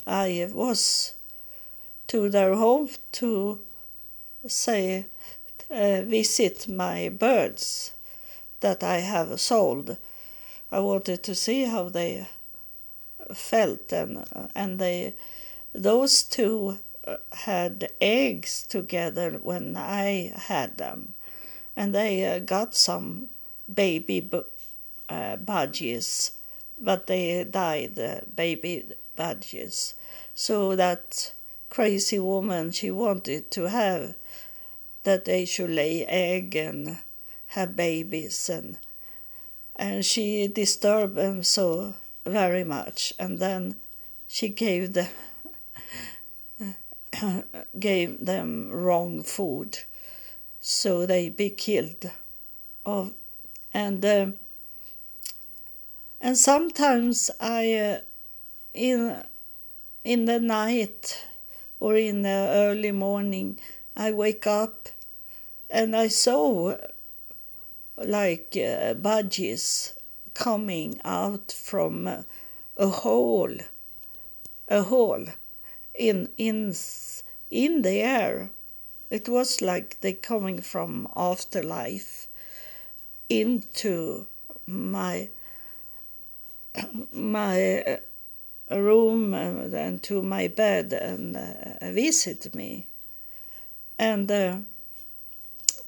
I 0.07 0.49
was 0.52 1.14
to 2.07 2.31
their 2.31 2.55
home 2.55 2.88
to 3.12 3.61
say, 4.47 5.07
uh, 5.71 6.02
visit 6.02 6.69
my 6.69 7.09
birds 7.09 7.93
that 8.61 8.85
I 8.85 8.99
have 8.99 9.40
sold. 9.40 9.97
I 10.71 10.78
wanted 10.78 11.23
to 11.25 11.35
see 11.35 11.64
how 11.64 11.88
they 11.88 12.28
felt, 13.35 13.93
and 13.93 14.25
and 14.55 14.78
they, 14.78 15.14
those 15.73 16.23
two 16.23 16.78
uh, 17.05 17.17
had 17.33 17.90
eggs 18.00 18.64
together 18.69 19.33
when 19.43 19.76
I 19.76 20.33
had 20.35 20.78
them, 20.78 21.14
and 21.78 21.94
they 21.94 22.25
uh, 22.25 22.40
got 22.40 22.75
some 22.75 23.28
baby 23.73 24.18
bu- 24.18 24.50
uh, 25.08 25.37
budgies, 25.37 26.32
but 26.76 27.06
they 27.06 27.44
died, 27.44 27.94
the 27.94 28.25
baby 28.35 28.85
budgies, 29.16 29.94
so 30.35 30.75
that 30.75 31.32
crazy 31.70 32.18
woman 32.18 32.73
she 32.73 32.90
wanted 32.90 33.49
to 33.52 33.68
have 33.68 34.16
that 35.04 35.25
they 35.25 35.44
should 35.44 35.70
lay 35.70 36.04
egg 36.06 36.56
and 36.56 36.99
have 37.49 37.76
babies 37.76 38.49
and 38.49 38.76
and 39.76 40.04
she 40.04 40.49
disturbed 40.49 41.14
them 41.14 41.44
so 41.44 41.94
very 42.25 42.64
much. 42.64 43.12
And 43.16 43.38
then 43.38 43.76
she 44.26 44.49
gave 44.49 44.94
them 44.94 45.11
gave 47.78 48.26
them 48.26 48.68
wrong 48.73 49.23
food 49.23 49.78
so 50.69 51.07
they 51.07 51.29
be 51.29 51.51
killed 51.51 52.11
of 52.85 53.13
and 53.73 54.05
uh, 54.05 54.27
and 56.21 56.37
sometimes 56.37 57.31
i 57.41 57.73
uh, 57.73 58.01
in 58.75 59.23
in 60.05 60.25
the 60.25 60.41
night 60.41 61.27
or 61.81 61.97
in 61.97 62.23
the 62.23 62.49
early 62.51 62.93
morning, 62.93 63.61
I 63.97 64.13
wake 64.13 64.47
up 64.47 64.89
and 65.71 65.95
I 65.95 66.09
saw 66.09 66.77
like 67.97 68.53
uh, 68.57 68.95
budgies 68.95 69.93
coming 70.35 71.01
out 71.05 71.53
from 71.53 72.25
a 72.77 72.87
hole, 72.87 73.57
a 74.69 74.83
hole, 74.83 75.27
in 75.95 76.31
in 76.37 76.75
in 77.51 77.83
the 77.83 78.01
air. 78.01 78.51
It 79.11 79.27
was 79.29 79.62
like 79.62 80.00
they 80.03 80.12
coming 80.12 80.61
from 80.61 81.09
afterlife 81.17 82.27
into 83.31 84.27
my 84.67 85.31
my 87.12 88.00
room 88.71 89.33
and 89.33 90.03
to 90.03 90.23
my 90.23 90.49
bed 90.49 90.93
and 90.93 91.37
uh, 91.37 91.91
visit 91.91 92.55
me. 92.55 92.87
And 93.99 94.31
uh, 94.31 94.59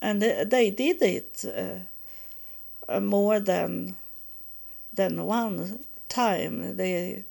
and 0.00 0.22
they 0.22 0.70
did 0.70 1.02
it 1.02 1.44
uh, 2.88 3.00
more 3.00 3.38
than 3.38 3.96
than 4.94 5.26
one 5.26 5.84
time. 6.08 6.76
They 6.76 7.24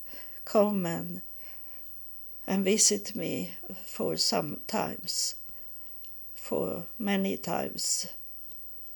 come 0.46 0.86
and 0.86 1.22
and 2.46 2.64
visit 2.64 3.16
me 3.16 3.56
for 3.86 4.18
some 4.18 4.60
times 4.68 5.36
for 6.50 6.84
many 6.98 7.38
times 7.38 8.08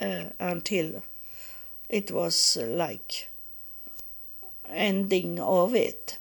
uh, 0.01 0.23
until 0.39 1.03
it 1.87 2.09
was 2.09 2.57
like 2.59 3.29
ending 4.67 5.39
of 5.39 5.75
it. 5.75 6.17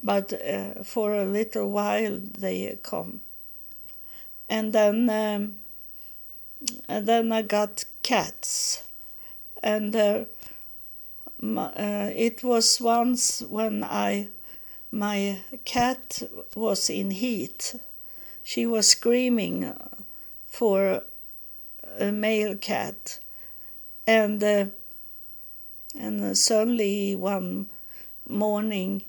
But 0.00 0.32
uh, 0.32 0.84
for 0.84 1.12
a 1.12 1.24
little 1.24 1.72
while 1.72 2.20
they 2.20 2.78
come. 2.84 3.20
And 4.48 4.72
then 4.72 5.10
um, 5.10 5.56
and 6.88 7.04
then 7.04 7.32
I 7.32 7.42
got 7.42 7.84
cats. 8.04 8.84
And 9.64 9.96
uh, 9.96 10.24
my, 11.40 11.72
it 12.14 12.44
was 12.44 12.80
once 12.80 13.42
when 13.42 13.82
I 13.82 14.28
my 14.92 15.40
cat 15.64 16.22
was 16.54 16.88
in 16.88 17.10
heat. 17.10 17.74
She 18.44 18.66
was 18.66 18.86
screaming 18.86 19.74
for 20.50 21.04
a 21.98 22.12
male 22.12 22.54
cat 22.56 23.18
and 24.06 24.42
uh, 24.42 24.66
and 25.98 26.36
suddenly 26.36 27.16
one 27.16 27.68
morning 28.28 29.04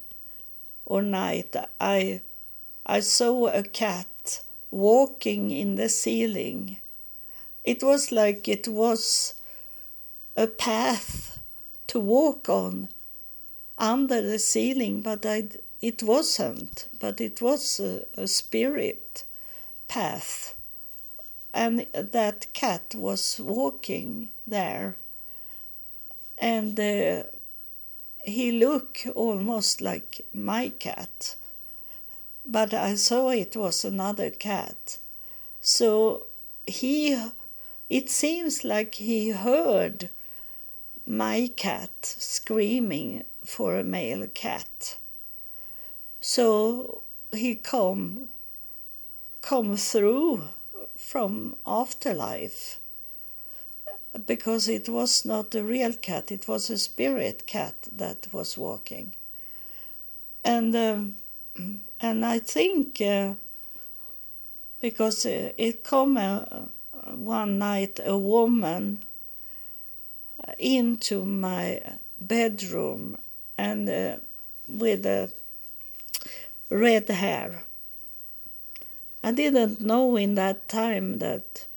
or 0.86 1.02
night 1.02 1.56
I 1.80 2.22
I 2.86 3.00
saw 3.02 3.48
a 3.48 3.64
cat 3.64 4.42
walking 4.72 5.52
in 5.52 5.76
the 5.76 5.90
ceiling. 5.90 6.78
It 7.64 7.84
was 7.84 8.12
like 8.12 8.48
it 8.48 8.68
was 8.68 9.36
a 10.36 10.48
path 10.48 11.40
to 11.88 12.00
walk 12.00 12.50
on 12.50 12.90
under 13.78 14.22
the 14.22 14.40
ceiling, 14.40 15.02
but 15.02 15.26
I, 15.26 15.50
it 15.82 16.02
wasn't. 16.04 16.88
But 17.00 17.20
it 17.20 17.42
was 17.42 17.80
a, 17.80 18.06
a 18.16 18.28
spirit 18.28 19.24
path. 19.88 20.56
And 21.54 21.88
that 21.94 22.54
cat 22.54 22.96
was 22.96 23.40
walking 23.40 24.30
there. 24.48 24.96
And 26.38 26.80
uh, 26.80 27.24
he 28.24 28.52
looked 28.52 29.08
almost 29.16 29.82
like 29.82 30.26
my 30.34 30.70
cat, 30.70 31.36
but 32.46 32.74
I 32.74 32.96
saw 32.96 33.30
it 33.30 33.56
was 33.56 33.84
another 33.84 34.30
cat. 34.30 34.98
So 35.60 36.28
he, 36.66 37.32
it 37.90 38.10
seems 38.10 38.64
like 38.64 38.96
he 38.96 39.32
heard 39.32 40.10
my 41.06 41.52
cat 41.56 41.92
screaming 42.02 43.24
for 43.44 43.78
a 43.78 43.84
male 43.84 44.28
cat. 44.28 44.98
So 46.20 47.02
he 47.32 47.56
come, 47.56 48.30
come 49.42 49.76
through 49.76 50.44
from 51.02 51.56
afterlife 51.66 52.80
because 54.26 54.68
it 54.68 54.90
was 54.90 55.26
not 55.26 55.56
a 55.56 55.64
real 55.64 55.94
cat, 55.94 56.32
it 56.32 56.48
was 56.48 56.70
a 56.70 56.78
spirit 56.78 57.48
cat 57.48 57.76
that 57.92 58.28
was 58.32 58.58
walking. 58.58 59.16
And 60.44 60.76
um, 60.76 61.16
and 62.02 62.26
I 62.26 62.40
think 62.40 63.02
uh, 63.02 63.34
because 64.80 65.26
uh, 65.26 65.52
it 65.58 65.84
come 65.84 66.18
uh, 66.18 66.40
one 67.14 67.58
night 67.58 68.00
a 68.06 68.18
woman 68.18 69.00
into 70.58 71.26
my 71.26 71.82
bedroom 72.20 73.18
and 73.58 73.90
uh, 73.90 74.16
with 74.68 75.06
a 75.06 75.32
red 76.70 77.08
hair. 77.10 77.66
I 79.24 79.32
didn't 79.32 79.82
know 79.82 80.16
in 80.16 80.36
that 80.36 80.68
time 80.68 81.20
that 81.20 81.68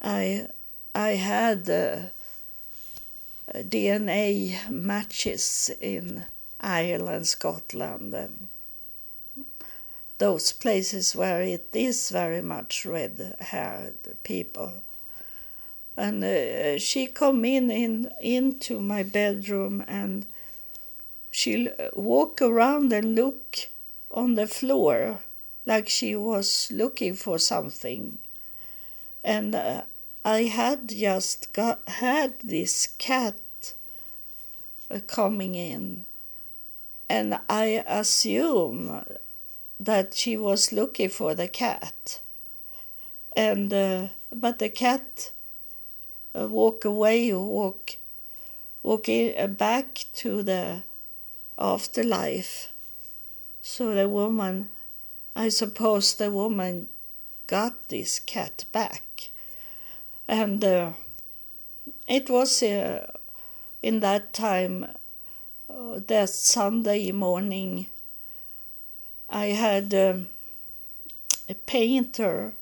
I 0.00 0.48
I 0.94 1.10
had 1.10 1.68
uh, 1.68 2.08
DNA 3.54 4.70
matches 4.70 5.70
in 5.80 6.24
Ireland, 6.58 7.26
Scotland, 7.26 8.14
and 8.14 8.48
those 10.18 10.52
places 10.52 11.14
where 11.14 11.42
it 11.42 11.68
is 11.74 12.10
very 12.10 12.40
much 12.40 12.86
red 12.86 13.36
haired 13.40 14.16
people. 14.22 14.72
And 15.96 16.24
uh, 16.24 16.78
she 16.78 17.06
come 17.06 17.44
in, 17.44 17.70
in 17.70 18.10
into 18.20 18.80
my 18.80 19.02
bedroom 19.02 19.84
and 19.86 20.26
she'll 21.30 21.68
walk 21.94 22.40
around 22.40 22.92
and 22.92 23.14
look 23.14 23.68
on 24.10 24.34
the 24.34 24.46
floor 24.46 25.20
like 25.66 25.88
she 25.88 26.14
was 26.14 26.70
looking 26.72 27.14
for 27.14 27.38
something. 27.38 28.18
And 29.24 29.54
uh, 29.54 29.82
I 30.24 30.44
had 30.44 30.88
just 30.88 31.52
got 31.52 31.88
had 31.88 32.38
this 32.40 32.86
cat 32.98 33.74
uh, 34.90 35.00
coming 35.06 35.56
in, 35.56 36.04
and 37.10 37.38
I 37.48 37.84
assume 37.86 39.04
that 39.80 40.14
she 40.14 40.36
was 40.36 40.72
looking 40.72 41.08
for 41.08 41.34
the 41.34 41.48
cat, 41.48 42.20
and 43.36 43.72
uh, 43.74 44.08
but 44.32 44.60
the 44.60 44.68
cat 44.68 45.32
uh, 46.34 46.46
walk 46.46 46.84
away, 46.84 47.32
walk 47.32 47.96
walk 48.82 49.08
in, 49.08 49.34
uh, 49.38 49.48
back 49.48 50.04
to 50.14 50.42
the 50.42 50.84
afterlife. 51.58 52.68
So 53.60 53.94
the 53.94 54.08
woman, 54.08 54.68
I 55.38 55.50
suppose 55.50 56.14
the 56.14 56.30
woman 56.30 56.88
got 57.46 57.88
this 57.88 58.20
cat 58.20 58.64
back. 58.72 59.28
And 60.26 60.64
uh, 60.64 60.92
it 62.08 62.30
was 62.30 62.62
uh, 62.62 63.12
in 63.82 64.00
that 64.00 64.32
time 64.32 64.86
uh, 65.68 66.00
that 66.06 66.30
Sunday 66.30 67.12
morning 67.12 67.88
I 69.28 69.48
had 69.48 69.92
um, 69.92 70.28
a 71.50 71.54
painter 71.54 72.54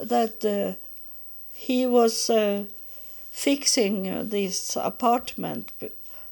that 0.00 0.44
uh, 0.44 0.84
he 1.52 1.86
was 1.86 2.28
uh, 2.28 2.64
fixing 3.30 4.30
this 4.30 4.74
apartment 4.74 5.70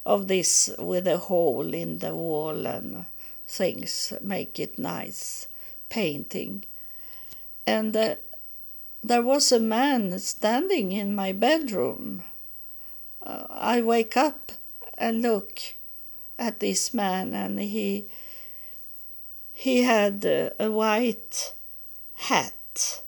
of 0.05 0.27
this 0.27 0.71
with 0.77 1.07
a 1.07 1.19
hole 1.19 1.73
in 1.73 2.01
the 2.01 2.17
wall 2.17 2.67
and 2.67 3.07
things 3.47 4.13
make 4.21 4.59
it 4.59 4.77
nice 4.77 5.47
painting 5.89 6.65
and 7.69 7.95
uh, 7.95 8.15
there 9.03 9.23
was 9.23 9.53
a 9.53 9.61
man 9.61 10.19
standing 10.19 10.91
in 10.91 11.15
my 11.15 11.33
bedroom. 11.33 12.23
Uh, 13.23 13.45
I 13.51 13.83
wake 13.83 14.17
up 14.17 14.53
and 14.97 15.21
look 15.21 15.61
at 16.39 16.61
this 16.61 16.95
man, 16.95 17.35
and 17.35 17.61
he 17.61 18.07
he 19.53 19.83
had 19.83 20.25
a, 20.25 20.53
a 20.59 20.71
white 20.71 21.53
hat 22.15 23.03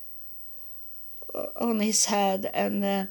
on 1.57 1.81
his 1.81 2.05
head, 2.07 2.51
and 2.53 2.85
uh, 2.85 3.07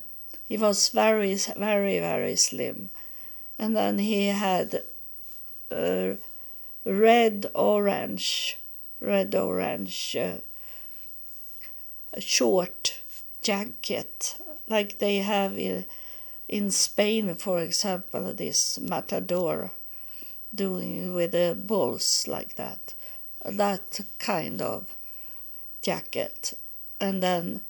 he 0.47 0.55
was 0.55 0.89
very, 0.89 1.35
very, 1.35 1.99
very 1.99 2.35
slim. 2.35 2.89
And 3.57 3.75
then 3.75 3.97
he 3.97 4.27
had 4.27 4.83
a 5.71 6.17
red 6.85 7.47
orange, 7.55 8.57
red 8.99 9.35
orange. 9.35 10.15
Uh, 10.15 10.39
short 12.17 12.99
jacket 13.41 14.37
like 14.67 14.99
they 14.99 15.17
have 15.17 15.57
in, 15.57 15.85
in 16.47 16.71
Spain, 16.71 17.33
for 17.35 17.59
example, 17.59 18.33
this 18.33 18.79
matador 18.79 19.71
doing 20.53 21.13
with 21.13 21.31
the 21.31 21.57
bulls 21.59 22.27
like 22.27 22.55
that. 22.55 22.93
That 23.43 24.01
kind 24.19 24.61
of 24.61 24.95
jacket. 25.81 26.53
And 26.99 27.23
then 27.23 27.61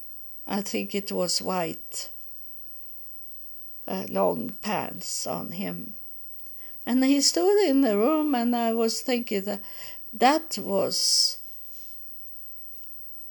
I 0.47 0.61
think 0.61 0.93
it 0.93 1.11
was 1.11 1.41
white 1.41 2.09
uh, 3.87 4.05
long 4.09 4.53
pants 4.61 5.25
on 5.25 5.51
him. 5.51 5.93
And 6.85 7.03
he 7.03 7.21
stood 7.21 7.67
in 7.67 7.81
the 7.81 7.97
room, 7.97 8.33
and 8.33 8.55
I 8.55 8.73
was 8.73 9.01
thinking 9.01 9.43
that 9.43 9.61
that 10.13 10.57
was 10.57 11.39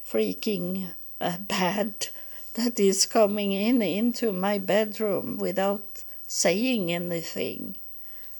freaking 0.09 0.89
uh, 1.21 1.39
bad 1.49 2.09
that 2.55 2.81
is 2.81 3.07
coming 3.07 3.53
in 3.53 3.83
into 3.83 4.33
my 4.33 4.59
bedroom 4.59 5.39
without 5.39 6.05
saying 6.27 6.93
anything. 6.93 7.77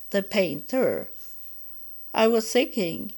The 0.09 0.23
painter. 0.23 1.09
I 2.13 2.27
was 2.27 2.51
thinking, 2.51 3.13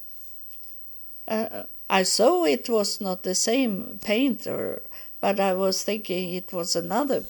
uh, 1.28 1.64
I 1.90 2.04
saw 2.04 2.44
it 2.46 2.70
was 2.70 3.02
not 3.02 3.24
the 3.24 3.36
same 3.36 4.00
painter, 4.04 4.84
but 5.20 5.40
I 5.40 5.54
was 5.54 5.84
thinking 5.84 6.34
it 6.34 6.52
was 6.52 6.76
another 6.76 7.26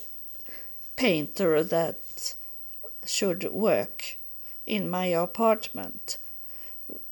painter 0.95 1.63
that 1.63 2.35
should 3.05 3.43
work 3.51 4.17
in 4.65 4.89
my 4.89 5.05
apartment. 5.07 6.17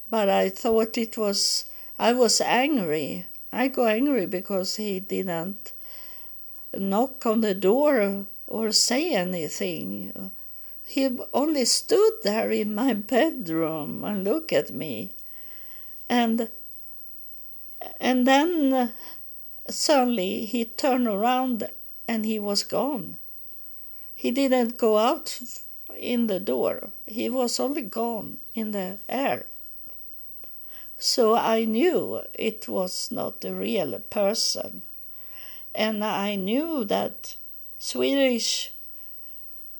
But 0.09 0.29
I 0.29 0.49
thought 0.49 0.97
it 0.97 1.17
was, 1.17 1.65
I 1.99 2.13
was 2.13 2.41
angry. 2.41 3.27
I 3.51 3.67
got 3.67 3.91
angry 3.91 4.25
because 4.25 4.77
he 4.77 4.99
didn't 4.99 5.73
knock 6.73 7.25
on 7.25 7.41
the 7.41 7.53
door 7.53 8.25
or 8.47 8.71
say 8.71 9.13
anything. 9.13 10.31
He 10.85 11.09
only 11.33 11.65
stood 11.65 12.13
there 12.23 12.51
in 12.51 12.73
my 12.73 12.93
bedroom 12.93 14.03
and 14.03 14.23
looked 14.23 14.51
at 14.51 14.71
me. 14.71 15.11
And 16.09 16.49
and 17.99 18.27
then 18.27 18.91
suddenly 19.69 20.45
he 20.45 20.65
turned 20.65 21.07
around 21.07 21.69
and 22.07 22.25
he 22.25 22.39
was 22.39 22.63
gone. 22.63 23.17
He 24.15 24.31
didn't 24.31 24.77
go 24.77 24.97
out 24.97 25.39
in 25.95 26.27
the 26.27 26.39
door. 26.39 26.89
He 27.07 27.29
was 27.29 27.59
only 27.59 27.83
gone 27.83 28.37
in 28.55 28.71
the 28.71 28.97
air. 29.07 29.45
So 31.01 31.33
I 31.33 31.63
knew 31.63 32.23
it 32.33 32.67
was 32.67 33.09
not 33.09 33.45
a 33.45 33.53
real 33.53 33.97
person. 34.09 34.81
And 35.73 36.03
I 36.03 36.35
knew 36.35 36.83
that 36.83 37.35
Swedish 37.77 38.73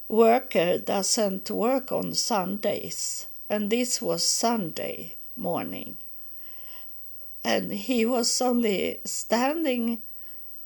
worker 0.08 0.78
doesn't 0.78 1.52
work 1.52 1.92
on 1.92 2.14
Sundays. 2.14 3.28
And 3.50 3.70
this 3.70 4.02
was 4.02 4.24
Sunday 4.24 5.16
morning. 5.36 5.98
And 7.44 7.74
he 7.74 8.06
was 8.06 8.42
only 8.42 9.02
standing 9.04 10.02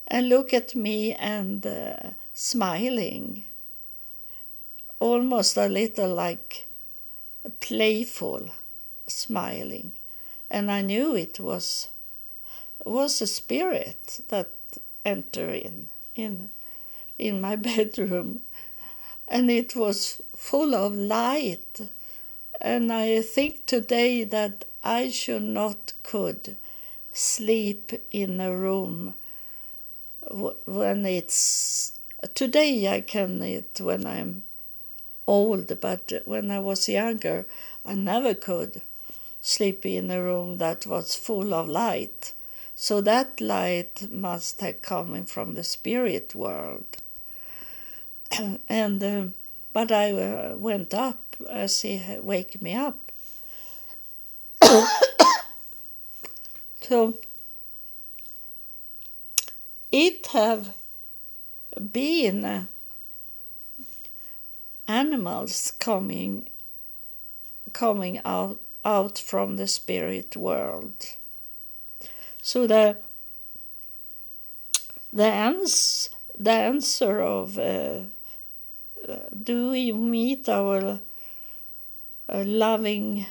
and 0.07 0.29
look 0.29 0.53
at 0.53 0.75
me 0.75 1.13
and 1.15 1.65
uh, 1.65 2.11
smiling 2.35 3.45
almost 4.99 5.57
a 5.57 5.67
little 5.67 6.13
like 6.13 6.67
playful 7.59 8.49
smiling 9.07 9.93
and 10.53 10.71
i 10.71 10.81
knew 10.81 11.15
it 11.15 11.39
was 11.39 11.89
was 12.85 13.21
a 13.21 13.27
spirit 13.27 14.19
that 14.27 14.51
entered 15.03 15.55
in 15.55 15.87
in 16.15 16.49
in 17.17 17.41
my 17.41 17.55
bedroom. 17.71 18.41
And 19.27 19.49
it 19.49 19.75
was 19.75 20.21
full 20.35 20.75
of 20.75 20.93
light. 20.93 21.81
And 22.61 22.91
i 22.93 23.21
think 23.21 23.65
today 23.65 24.23
that 24.23 24.65
i 24.83 25.09
should 25.09 25.43
not 25.43 25.93
could 26.03 26.55
sleep 27.13 27.91
in 28.11 28.39
a 28.39 28.55
room 28.55 29.15
when 30.65 31.05
it's 31.05 31.99
today 32.33 32.87
i 32.87 33.01
can 33.01 33.41
it 33.41 33.79
when 33.81 34.05
i'm 34.05 34.43
old, 35.27 35.79
but 35.79 36.11
when 36.25 36.51
I 36.51 36.59
was 36.59 36.89
younger, 36.89 37.45
I 37.85 37.93
never 37.95 38.33
could 38.33 38.81
sleep 39.45 39.85
in 39.85 40.09
a 40.09 40.23
room 40.23 40.57
that 40.57 40.87
was 40.87 41.15
full 41.15 41.53
of 41.53 41.67
light. 41.67 42.33
So 42.75 43.01
that 43.01 43.41
light 43.41 44.07
must 44.09 44.61
have 44.61 44.81
come 44.81 45.25
from 45.25 45.53
the 45.53 45.65
spirit 45.65 46.33
world. 46.33 46.85
and 48.69 49.03
uh, 49.03 49.25
but 49.73 49.91
I 49.91 50.11
uh, 50.11 50.55
went 50.55 50.93
up 50.93 51.35
as 51.49 51.81
he 51.81 52.01
wake 52.19 52.61
me 52.61 52.73
up. 52.73 53.11
so 56.81 57.15
it 59.91 60.27
have 60.27 60.73
been 61.91 62.45
uh, 62.45 62.65
animals 64.87 65.73
coming 65.79 66.47
coming 67.73 68.21
out 68.23 68.59
out 68.85 69.17
from 69.17 69.57
the 69.57 69.67
spirit 69.67 70.35
world. 70.35 71.15
So 72.41 72.67
the 72.67 72.97
the, 75.11 75.25
ans- 75.25 76.09
the 76.37 76.51
answer 76.51 77.21
of 77.21 77.57
uh, 77.59 78.01
do 79.43 79.69
we 79.71 79.91
meet 79.91 80.49
our 80.49 80.99
uh, 82.29 82.43
loving 82.45 83.25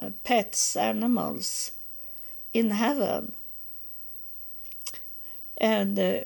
uh, 0.00 0.10
pets, 0.24 0.76
animals 0.76 1.72
in 2.52 2.70
heaven? 2.70 3.34
And 5.56 5.98
uh, 5.98 6.20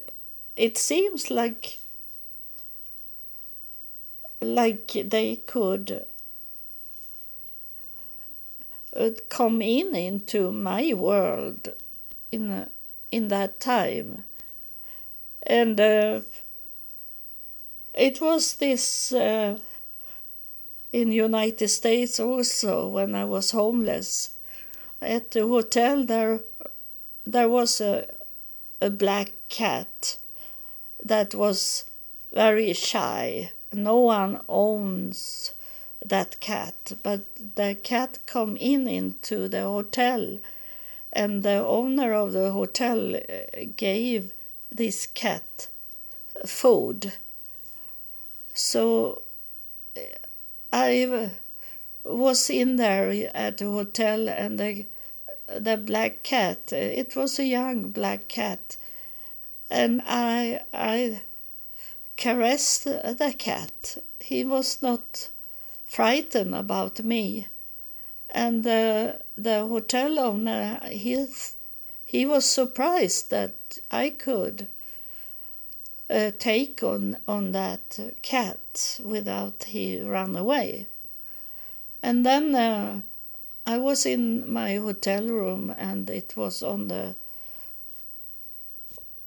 it 0.57 0.77
seems 0.77 1.31
like 1.31 1.79
like 4.41 4.93
they 5.05 5.37
could 5.37 5.91
uh, 5.93 6.12
come 9.29 9.63
in 9.63 9.95
into 9.95 10.53
my 10.53 10.93
world 10.95 11.69
in 12.31 12.67
in 13.11 13.29
that 13.29 13.61
time. 13.61 14.25
And 15.45 15.81
uh, 15.81 16.21
it 17.95 18.21
was 18.21 18.55
this 18.55 19.13
uh, 19.13 19.59
in 20.93 21.11
united 21.11 21.69
states 21.69 22.21
also 22.21 22.87
when 22.89 23.15
i 23.15 23.25
was 23.25 23.51
homeless. 23.51 24.31
At 25.01 25.31
the 25.33 25.47
hotel 25.47 26.05
there 26.05 26.41
there 27.25 27.49
was 27.49 27.81
a 27.81 28.07
a 28.81 28.91
black 28.91 29.33
cat 29.49 30.19
that 31.05 31.35
was 31.35 31.85
very 32.33 32.73
shy. 32.73 33.53
No 33.73 34.01
one 34.01 34.41
owns 34.49 35.53
that 36.05 36.41
cat, 36.41 36.93
but 37.03 37.21
the 37.55 37.77
cat 37.83 38.19
come 38.27 38.57
in 38.57 38.89
into 38.89 39.49
the 39.49 39.63
hotel, 39.63 40.39
and 41.13 41.43
the 41.43 41.65
owner 41.65 42.13
of 42.13 42.33
the 42.33 42.53
hotel 42.53 43.17
uh, 43.17 43.21
gave 43.77 44.33
this 44.71 45.07
cat 45.07 45.69
food. 46.47 47.13
So 48.55 49.23
uh, 49.97 50.01
I 50.73 51.31
was 52.05 52.51
in 52.51 52.77
there 52.77 53.31
at 53.35 53.59
the 53.59 53.71
hotel, 53.71 54.29
and 54.29 54.59
the 54.59 54.87
the 55.47 55.77
black 55.77 56.23
cat. 56.23 56.73
Uh, 56.73 56.77
it 56.77 57.15
was 57.15 57.39
a 57.39 57.45
young 57.45 57.91
black 57.91 58.29
cat, 58.29 58.77
and 59.71 60.03
I 60.07 60.63
I 60.73 61.23
caressed 62.17 62.85
the 62.85 63.35
cat. 63.39 63.99
He 64.21 64.45
was 64.45 64.83
not 64.83 65.31
frightened 65.93 66.55
about 66.55 67.05
me. 67.05 67.49
And 68.31 68.65
the, 68.65 69.21
the 69.37 69.67
hotel 69.67 70.19
owner, 70.19 70.81
he, 70.89 71.27
he 72.03 72.25
was 72.25 72.47
surprised 72.47 73.29
that 73.29 73.79
I 73.91 74.09
could 74.09 74.69
uh, 76.09 76.31
take 76.39 76.83
on, 76.83 77.19
on 77.29 77.53
that 77.53 77.99
cat 78.23 78.99
without 79.05 79.65
he 79.65 80.01
ran 80.01 80.35
away. 80.35 80.87
And 82.03 82.25
then 82.25 82.55
uh, 82.55 83.03
I 83.67 83.77
was 83.77 84.07
in 84.07 84.51
my 84.51 84.77
hotel 84.77 85.25
room 85.27 85.75
and 85.77 86.09
it 86.09 86.39
was 86.39 86.63
on 86.63 86.89
the 86.89 87.17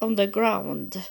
on 0.02 0.16
the 0.16 0.28
ground 0.28 1.08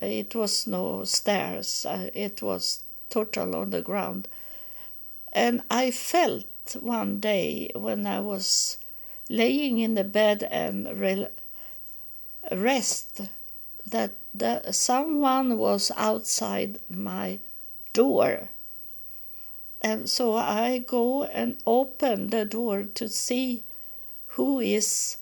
it 0.00 0.34
was 0.34 0.66
no 0.66 1.04
stairs, 1.04 1.84
uh, 1.86 2.08
it 2.14 2.40
was 2.42 2.80
total 3.10 3.54
on 3.56 3.70
the 3.70 3.82
ground. 3.82 4.28
And 5.32 5.62
I 5.70 5.90
felt 5.90 6.46
one 6.80 7.20
day 7.20 7.70
when 7.74 8.06
I 8.06 8.20
was 8.20 8.78
laying 9.28 9.78
in 9.78 9.94
the 9.94 10.04
bed 10.04 10.42
and 10.50 10.98
re- 10.98 11.28
rest 12.50 13.22
that 13.86 14.12
the, 14.34 14.72
someone 14.72 15.58
was 15.58 15.90
outside 15.96 16.78
my 16.88 17.38
door. 17.92 18.48
And 19.82 20.08
so 20.10 20.36
I 20.36 20.78
go 20.78 21.24
and 21.24 21.58
open 21.66 22.28
the 22.28 22.44
door 22.44 22.84
to 22.94 23.08
see 23.08 23.62
who 24.34 24.60
is 24.60 25.16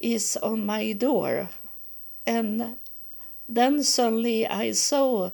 is 0.00 0.36
on 0.38 0.66
my 0.66 0.92
door. 0.92 1.48
And 2.26 2.76
then 3.48 3.82
suddenly 3.84 4.46
I 4.46 4.72
saw 4.72 5.30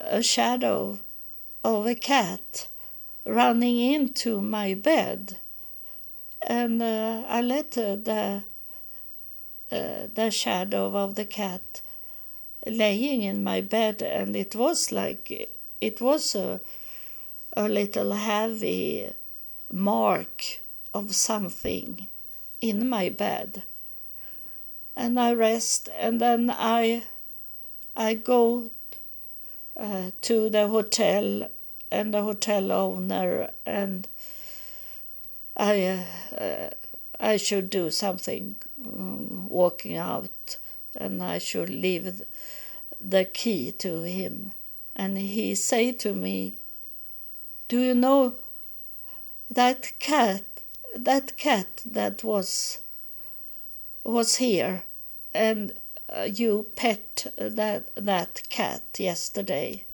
a 0.00 0.22
shadow 0.22 0.98
of 1.64 1.86
a 1.86 1.94
cat 1.94 2.68
running 3.24 3.78
into 3.78 4.40
my 4.40 4.74
bed. 4.74 5.36
And 6.42 6.80
uh, 6.80 7.24
I 7.28 7.40
let 7.42 7.76
uh, 7.76 7.96
the 7.96 8.42
uh, 9.70 10.06
the 10.14 10.30
shadow 10.30 10.96
of 10.96 11.14
the 11.14 11.26
cat 11.26 11.82
laying 12.66 13.22
in 13.22 13.44
my 13.44 13.60
bed, 13.60 14.02
and 14.02 14.34
it 14.34 14.54
was 14.54 14.90
like 14.92 15.50
it 15.80 16.00
was 16.00 16.34
a, 16.34 16.60
a 17.54 17.68
little 17.68 18.12
heavy 18.12 19.12
mark 19.70 20.60
of 20.94 21.14
something 21.14 22.06
in 22.60 22.88
my 22.88 23.08
bed. 23.10 23.62
And 24.96 25.20
I 25.20 25.34
rest, 25.34 25.90
and 25.98 26.20
then 26.20 26.50
I 26.50 27.04
I 27.94 28.14
go 28.14 28.70
uh, 29.78 30.10
to 30.22 30.50
the 30.50 30.68
hotel 30.68 31.48
and 31.90 32.12
the 32.12 32.22
hotel 32.22 32.72
owner, 32.72 33.50
and 33.64 34.08
I 35.56 36.04
uh, 36.36 36.70
I 37.20 37.36
should 37.36 37.70
do 37.70 37.90
something, 37.90 38.56
um, 38.84 39.48
walking 39.48 39.96
out, 39.96 40.58
and 40.96 41.22
I 41.22 41.38
should 41.38 41.70
leave 41.70 42.22
the 43.00 43.24
key 43.24 43.72
to 43.72 44.02
him. 44.02 44.52
And 44.94 45.16
he 45.16 45.54
say 45.54 45.92
to 45.92 46.12
me, 46.12 46.58
"Do 47.68 47.80
you 47.80 47.94
know 47.94 48.36
that 49.50 49.92
cat? 49.98 50.44
That 50.96 51.36
cat 51.36 51.82
that 51.84 52.24
was 52.24 52.80
was 54.02 54.36
here, 54.36 54.84
and 55.32 55.74
you 56.32 56.66
pet 56.76 57.32
that 57.36 57.94
that 57.94 58.42
cat 58.48 58.82
yesterday. 58.98 59.84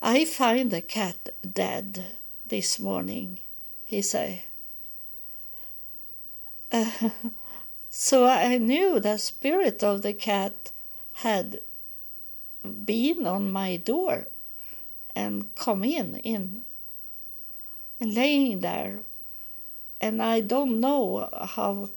I 0.00 0.24
find 0.24 0.70
the 0.70 0.80
cat 0.80 1.30
dead 1.42 2.04
this 2.46 2.78
morning." 2.78 3.38
He 3.84 4.02
say. 4.02 4.44
Uh, 6.70 7.10
so 7.90 8.24
I 8.26 8.56
knew 8.58 8.98
the 8.98 9.18
spirit 9.18 9.82
of 9.82 10.02
the 10.02 10.14
cat 10.14 10.70
had 11.24 11.60
been 12.62 13.26
on 13.26 13.50
my 13.50 13.76
door 13.76 14.26
and 15.14 15.54
come 15.54 15.84
in 15.84 16.16
in 16.16 16.62
laying 18.00 18.60
there 18.60 19.00
and 20.00 20.22
i 20.22 20.40
don't 20.40 20.80
know 20.80 21.28
how 21.56 21.88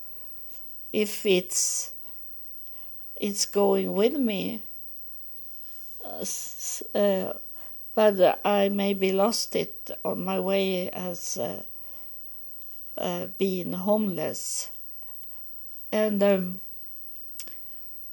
if 0.91 1.25
it's 1.25 1.91
it's 3.15 3.45
going 3.45 3.93
with 3.93 4.13
me. 4.13 4.63
Uh, 6.04 6.25
uh, 6.93 7.34
but 7.95 8.39
i 8.43 8.69
maybe 8.69 9.12
lost 9.12 9.56
it 9.56 9.89
on 10.04 10.23
my 10.23 10.39
way 10.39 10.89
as 10.91 11.38
uh, 11.38 11.63
uh 12.97 13.28
being 13.38 13.73
homeless. 13.73 14.69
And 15.91 16.21
um, 16.21 16.60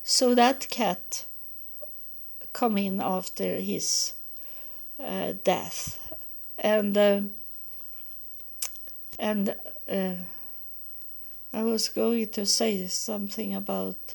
so 0.05 0.35
that 0.35 0.69
cat 0.71 1.25
come 2.53 2.79
in 2.79 3.01
after 3.01 3.57
his 3.57 4.15
uh, 5.03 5.33
death, 5.43 5.99
and 6.59 6.97
uh, 6.97 7.21
and 9.19 9.57
I 11.55 11.62
was 11.62 11.88
going 11.88 12.29
to 12.31 12.47
say 12.47 12.87
something 12.87 13.55
about 13.55 14.15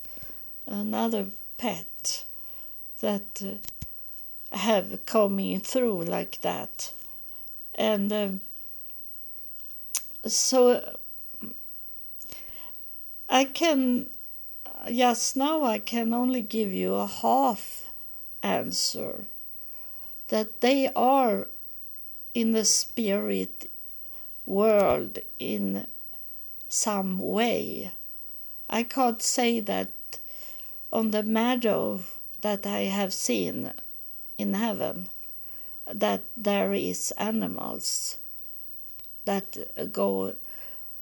another 0.68 1.28
pet 1.58 2.26
that 3.00 3.42
uh, 3.42 4.58
have 4.58 5.06
coming 5.06 5.60
through 5.60 6.04
like 6.04 6.42
that, 6.42 6.94
and 7.76 8.12
um, 8.14 8.42
so 10.26 10.98
I 13.30 13.46
can 13.46 14.10
just 14.90 15.36
now 15.36 15.64
I 15.64 15.80
can 15.80 16.14
only 16.14 16.42
give 16.42 16.72
you 16.72 16.94
a 16.96 17.08
half 17.08 17.92
answer 18.44 19.26
that 20.30 20.62
they 20.62 20.90
are 20.96 21.48
in 22.34 22.52
the 22.52 22.66
spirit 22.66 23.70
world 24.46 25.20
in 25.40 25.88
some 26.70 27.18
way. 27.18 27.92
I 28.70 28.84
can't 28.84 29.22
say 29.22 29.60
that 29.62 29.90
on 30.92 31.12
the 31.12 31.24
meadow 31.24 32.02
that 32.42 32.66
I 32.66 32.82
have 32.82 33.14
seen 33.14 33.74
in 34.38 34.54
heaven 34.54 35.10
that 35.86 36.24
there 36.36 36.74
is 36.74 37.12
animals 37.18 38.18
that 39.26 39.58
go 39.92 40.36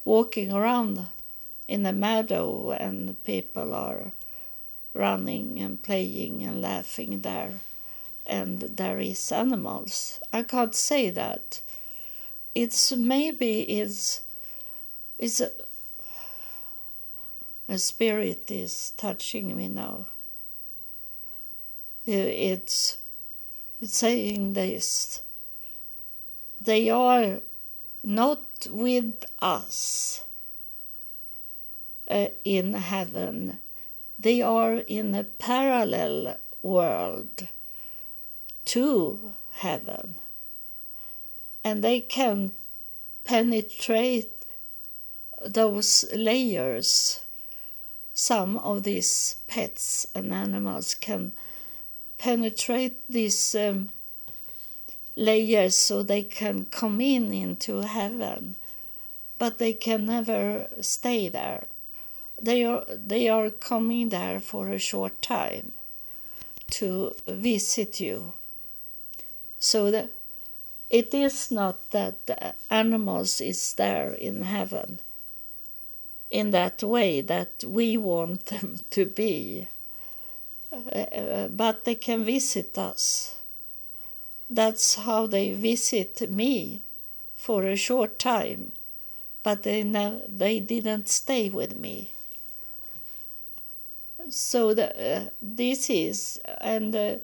walking 0.04 0.52
around 0.52 1.08
in 1.68 1.84
the 1.84 1.94
meadow 1.94 2.72
and 2.72 3.22
people 3.24 3.74
are 3.74 4.12
running 4.94 5.60
and 5.60 5.82
playing 5.82 6.44
and 6.44 6.62
laughing 6.62 7.22
there. 7.22 7.54
And 8.26 8.62
there 8.62 9.00
is 9.00 9.32
animals. 9.32 10.20
I 10.34 10.44
can't 10.44 10.74
say 10.74 11.12
that. 11.12 11.62
It's 12.56 12.92
maybe 12.92 13.62
it's 13.62 14.22
is 15.20 15.44
a, 17.68 17.78
spirit 17.78 18.52
is 18.52 18.92
touching 18.98 19.56
me 19.56 19.68
now. 19.68 20.08
It's 22.06 23.00
it's 23.82 23.98
saying 23.98 24.54
this. 24.54 25.22
They 26.62 26.90
are 26.90 27.42
not 28.04 28.68
with 28.70 29.26
us 29.42 30.24
uh, 32.10 32.28
in 32.44 32.74
heaven. 32.74 33.60
They 34.18 34.42
are 34.42 34.76
in 34.76 35.14
a 35.16 35.24
parallel 35.24 36.38
world 36.62 37.48
to 38.66 39.34
heaven. 39.52 40.16
And 41.64 41.84
they 41.84 42.00
can 42.00 42.54
penetrate 43.24 44.32
those 45.46 46.06
layers 46.16 47.25
some 48.16 48.58
of 48.58 48.82
these 48.82 49.36
pets 49.48 50.08
and 50.16 50.34
animals 50.34 50.96
can 50.96 51.32
penetrate 52.18 52.98
these 53.08 53.54
um, 53.54 53.90
layers 55.16 55.76
so 55.76 56.02
they 56.02 56.24
can 56.24 56.66
come 56.66 57.00
in 57.00 57.32
into 57.32 57.82
heaven 57.82 58.56
but 59.38 59.58
they 59.58 59.74
can 59.74 60.06
never 60.06 60.68
stay 60.82 61.30
there. 61.30 61.66
They 62.42 62.64
are 62.64 62.86
they 62.90 63.30
are 63.30 63.50
coming 63.50 64.10
there 64.10 64.40
for 64.40 64.70
a 64.70 64.80
short 64.80 65.22
time 65.22 65.74
to 66.72 67.14
visit 67.28 68.00
you. 68.00 68.34
So 69.60 69.92
that 69.92 70.10
it 70.90 71.14
is 71.14 71.52
not 71.52 71.92
that 71.92 72.26
the 72.28 72.54
animals 72.70 73.42
is 73.42 73.74
there 73.74 74.14
in 74.14 74.44
heaven 74.44 75.00
in 76.40 76.52
that 76.52 76.84
way 76.84 77.22
that 77.22 77.64
we 77.66 77.98
want 77.98 78.46
them 78.48 78.80
to 78.90 79.06
be. 79.06 79.68
Uh, 80.72 81.48
but 81.48 81.86
they 81.86 81.96
can 81.96 82.26
visit 82.26 82.78
us. 82.78 83.38
That's 84.50 84.96
how 84.96 85.28
they 85.28 85.54
visit 85.54 86.30
me 86.30 86.82
for 87.36 87.64
a 87.64 87.76
short 87.76 88.20
time 88.20 88.74
but 89.46 89.62
they 89.62 89.84
ne- 89.84 90.24
they 90.28 90.60
didn't 90.60 91.08
stay 91.08 91.52
with 91.52 91.78
me. 91.78 92.10
So 94.28 94.74
the, 94.74 94.88
uh, 94.90 95.30
this 95.40 95.88
is 95.88 96.42
and 96.60 96.96
uh, 96.96 97.16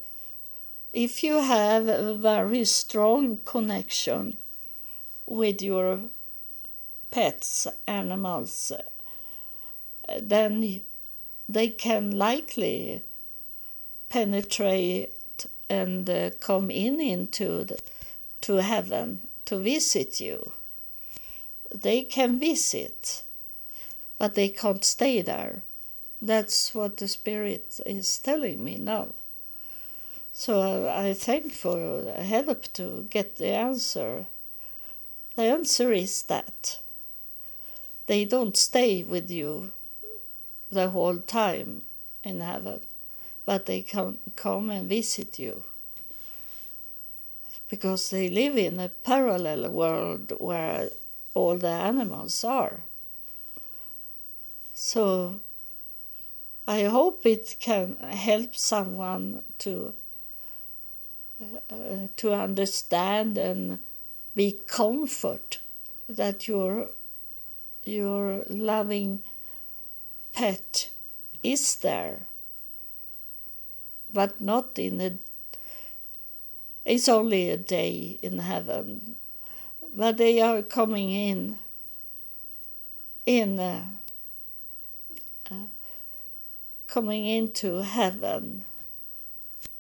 if 0.94 1.24
you 1.24 1.42
have 1.42 1.88
a 1.88 2.14
very 2.14 2.64
strong 2.66 3.40
connection 3.44 4.38
with 5.26 5.64
your 5.64 6.02
pets 7.10 7.66
animals 7.88 8.72
then 10.20 10.82
they 11.48 11.70
can 11.70 12.18
likely 12.18 13.02
penetrate 14.10 15.14
and 15.70 16.10
uh, 16.10 16.30
come 16.40 16.70
in 16.70 17.00
into 17.00 17.64
the, 17.64 17.80
to 18.42 18.62
heaven 18.62 19.22
to 19.46 19.58
visit 19.58 20.20
you 20.20 20.52
they 21.74 22.02
can 22.04 22.40
visit 22.40 23.24
but 24.18 24.34
they 24.36 24.50
can't 24.50 24.84
stay 24.84 25.22
there 25.22 25.62
that's 26.22 26.76
what 26.76 26.98
the 26.98 27.08
Spirit 27.08 27.80
is 27.84 28.20
telling 28.20 28.64
me 28.64 28.78
now. 28.78 29.16
So 30.34 30.88
I 30.88 31.14
thank 31.14 31.52
for 31.52 32.14
help 32.14 32.72
to 32.74 33.08
get 33.10 33.38
the 33.38 33.48
answer. 33.48 34.28
The 35.36 35.44
answer 35.44 35.92
is 35.92 36.22
that 36.24 36.80
they 38.06 38.26
don't 38.26 38.56
stay 38.56 39.02
with 39.02 39.32
you 39.32 39.72
the 40.72 40.90
whole 40.90 41.18
time 41.18 41.84
in 42.24 42.42
heaven, 42.42 42.80
but 43.46 43.66
they 43.66 43.82
can 43.82 44.18
come 44.36 44.70
and 44.70 44.88
visit 44.88 45.38
you 45.38 45.64
because 47.70 48.10
they 48.10 48.30
live 48.30 48.58
in 48.58 48.80
a 48.80 48.90
parallel 48.90 49.70
world 49.70 50.34
where 50.40 50.90
all 51.34 51.58
the 51.58 51.68
animals 51.68 52.44
are. 52.44 52.82
So 54.74 55.40
I 56.68 56.84
hope 56.84 57.26
it 57.26 57.56
can 57.60 57.96
help 57.98 58.56
someone 58.56 59.44
to 59.60 59.94
uh, 61.42 62.08
to 62.18 62.34
understand 62.34 63.38
and 63.38 63.80
be 64.36 64.60
comfort 64.68 65.60
that 66.08 66.48
your 66.48 66.90
your 67.84 68.44
loving 68.48 69.24
pet 70.34 70.90
is 71.44 71.76
there 71.78 72.28
but 74.14 74.40
not 74.42 74.78
in 74.78 75.02
a 75.02 75.12
it's 76.84 77.08
only 77.08 77.50
a 77.50 77.58
day 77.58 78.18
in 78.22 78.40
heaven 78.40 79.16
but 79.94 80.18
they 80.18 80.42
are 80.42 80.62
coming 80.62 81.12
in 81.12 81.58
in 83.26 83.60
uh, 83.60 83.84
uh, 85.50 85.56
coming 86.88 87.26
into 87.26 87.84
heaven 87.84 88.66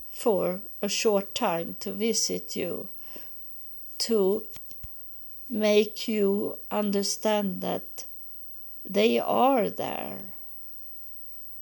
for 0.10 0.62
a 0.82 0.88
short 0.88 1.34
time 1.34 1.76
to 1.80 1.92
visit 1.92 2.56
you, 2.56 2.88
to 3.98 4.46
make 5.50 6.08
you 6.08 6.58
understand 6.70 7.62
that 7.62 8.06
they 8.88 9.20
are 9.20 9.70
there. 9.70 10.31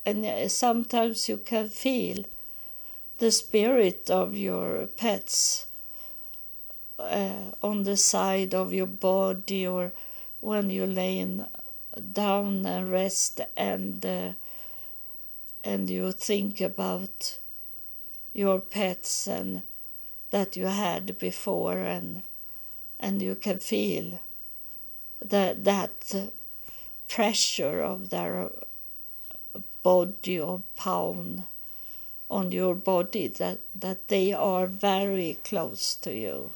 And 0.10 0.26
uh, 0.26 0.50
sometimes 0.50 1.30
you 1.30 1.38
can 1.38 1.70
feel 1.70 2.24
the 3.20 3.30
spirit 3.30 4.10
of 4.10 4.36
your 4.36 4.88
pets 4.88 5.68
uh, 6.98 7.52
on 7.62 7.84
the 7.84 7.96
side 7.96 8.56
of 8.56 8.74
your 8.74 8.88
body 8.88 9.68
or 9.68 9.94
when 10.42 10.72
you're 10.72 10.88
laying 10.88 11.46
down 12.12 12.66
and 12.66 12.90
rest 12.90 13.42
and 13.56 14.04
uh, 14.04 14.32
and 15.64 15.88
you 15.92 16.12
think 16.12 16.60
about 16.60 17.38
your 18.34 18.60
pets 18.60 19.28
and 19.28 19.62
that 20.32 20.56
you 20.56 20.66
had 20.66 21.20
before 21.20 21.78
and 21.78 22.24
and 23.00 23.22
you 23.22 23.36
can 23.36 23.60
feel 23.60 24.20
that 25.24 25.64
that 25.66 26.32
pressure 27.08 27.82
of 27.84 28.10
their 28.10 28.50
body 29.90 30.40
or 30.40 30.62
pound 30.76 31.44
on 32.30 32.52
your 32.52 32.76
body 32.76 33.28
that 33.28 33.60
that 33.74 34.08
they 34.08 34.32
are 34.34 34.68
very 34.68 35.32
close 35.44 35.96
to 35.96 36.12
you. 36.14 36.52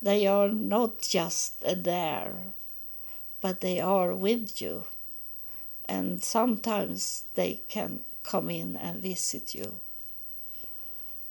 They 0.00 0.26
are 0.26 0.48
not 0.48 1.00
just 1.02 1.60
there 1.60 2.34
but 3.42 3.60
they 3.60 3.80
are 3.80 4.14
with 4.14 4.62
you. 4.62 4.84
And 5.86 6.22
sometimes 6.22 7.24
they 7.34 7.60
can 7.68 8.00
come 8.22 8.48
in 8.48 8.76
and 8.76 9.02
visit 9.02 9.54
you. 9.54 9.74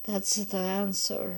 That's 0.03 0.35
the 0.35 0.57
answer. 0.57 1.37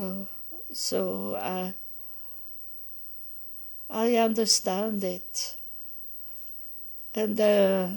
Uh, 0.00 0.26
so 0.72 1.34
I, 1.34 1.74
I 3.90 4.14
understand 4.14 5.02
it, 5.02 5.56
and 7.18 7.40
uh, 7.40 7.88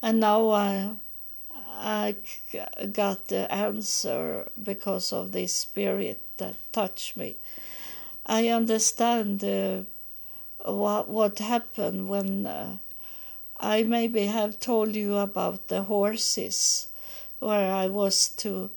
and 0.00 0.20
now 0.20 0.50
I 0.50 0.90
I 1.68 2.14
got 2.92 3.28
the 3.28 3.52
answer 3.52 4.48
because 4.62 5.12
of 5.12 5.32
the 5.32 5.46
spirit 5.46 6.20
that 6.38 6.54
touched 6.72 7.16
me. 7.16 7.36
I 8.24 8.48
understand 8.48 9.42
uh, 9.42 9.82
what 10.64 11.08
what 11.08 11.38
happened 11.40 12.08
when 12.08 12.46
uh, 12.46 12.76
I 13.58 13.82
maybe 13.82 14.26
have 14.26 14.60
told 14.60 14.94
you 14.94 15.16
about 15.16 15.68
the 15.68 15.82
horses, 15.82 16.88
where 17.40 17.72
I 17.72 17.88
was 17.88 18.28
to 18.44 18.70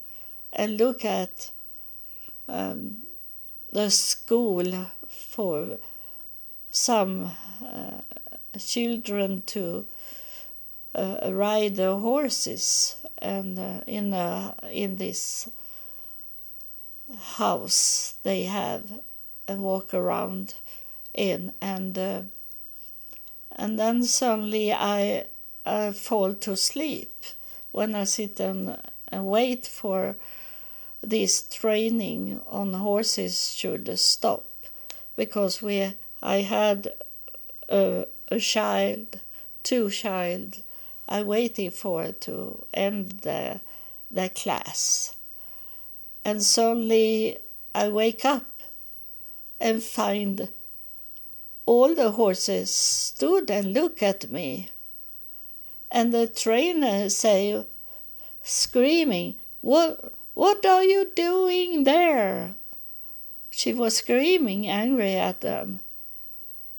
uh, 0.58 0.66
look 0.66 1.06
at 1.06 1.52
um, 2.48 3.04
the 3.72 3.92
school 3.92 4.88
for 5.08 5.78
some 6.72 7.32
uh, 7.64 8.02
children 8.58 9.44
to 9.48 9.86
uh, 10.96 11.30
ride 11.32 11.76
the 11.76 11.98
horses 11.98 12.96
and 13.20 13.60
uh, 13.60 13.82
in 13.86 14.14
a, 14.14 14.56
in 14.72 14.96
this 14.96 15.50
house 17.38 18.16
they 18.24 18.44
have 18.44 18.84
and 19.48 19.62
walk 19.62 19.94
around 19.94 20.56
in. 21.14 21.52
And 21.62 21.98
uh, 21.98 22.22
and 23.56 23.78
then 23.78 24.04
suddenly 24.04 24.72
I, 24.72 25.26
I 25.66 25.92
fall 25.92 26.34
to 26.34 26.56
sleep 26.56 27.14
when 27.72 27.94
I 27.94 28.06
sit 28.06 28.40
and, 28.40 28.78
and 29.10 29.26
wait 29.26 29.68
for 29.68 30.16
this 31.02 31.42
training 31.44 32.42
on 32.48 32.74
horses 32.74 33.54
should 33.54 34.00
stop. 34.00 34.46
Because 35.16 35.62
we 35.62 35.94
I 36.22 36.38
had 36.38 36.94
a, 37.68 38.06
a 38.32 38.40
child, 38.40 39.20
two 39.64 39.90
child, 39.90 40.62
I 41.08 41.24
waited 41.24 41.74
for 41.74 42.12
to 42.12 42.66
end 42.74 43.22
the 43.22 43.62
the 44.12 44.30
class, 44.30 45.16
and 46.24 46.44
suddenly 46.44 47.38
I 47.74 47.90
wake 47.90 48.26
up 48.26 48.46
and 49.60 49.84
find 49.84 50.50
all 51.66 51.94
the 51.94 52.12
horses 52.12 52.72
stood 52.72 53.52
and 53.52 53.74
looked 53.74 54.02
at 54.02 54.30
me. 54.32 54.70
And 55.92 56.14
the 56.14 56.28
trainer 56.28 57.10
say, 57.10 57.66
screaming, 58.44 59.40
"What? 59.62 60.14
What 60.34 60.66
are 60.66 60.84
you 60.84 61.12
doing 61.16 61.84
there?" 61.84 62.56
She 63.50 63.74
was 63.74 63.98
screaming, 63.98 64.68
angry 64.68 65.16
at 65.16 65.42
them. 65.42 65.80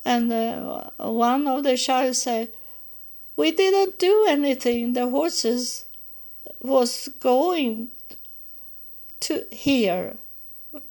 And 0.04 0.32
uh, 0.32 0.90
one 0.98 1.46
of 1.46 1.62
the 1.62 1.76
child 1.76 2.16
said, 2.16 2.48
"We 3.36 3.52
didn't 3.52 3.98
do 3.98 4.26
anything. 4.28 4.92
The 4.92 5.08
horses 5.08 5.86
was 6.60 7.08
going 7.20 7.90
to 9.20 9.44
here, 9.50 10.16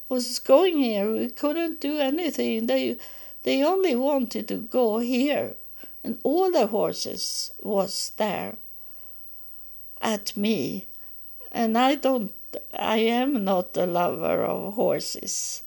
was 0.08 0.38
going 0.38 0.78
here. 0.78 1.12
We 1.12 1.28
couldn't 1.28 1.80
do 1.80 1.98
anything. 1.98 2.66
They." 2.66 2.96
They 3.42 3.62
only 3.62 3.96
wanted 3.96 4.48
to 4.48 4.56
go 4.56 4.98
here, 4.98 5.56
and 6.04 6.20
all 6.22 6.50
the 6.52 6.66
horses 6.66 7.50
was 7.62 8.12
there 8.18 8.56
at 10.02 10.36
me. 10.36 10.86
And 11.50 11.76
I 11.78 11.94
don't, 11.94 12.32
I 12.78 12.98
am 12.98 13.44
not 13.44 13.76
a 13.78 13.86
lover 13.86 14.44
of 14.44 14.74
horses. 14.74 15.62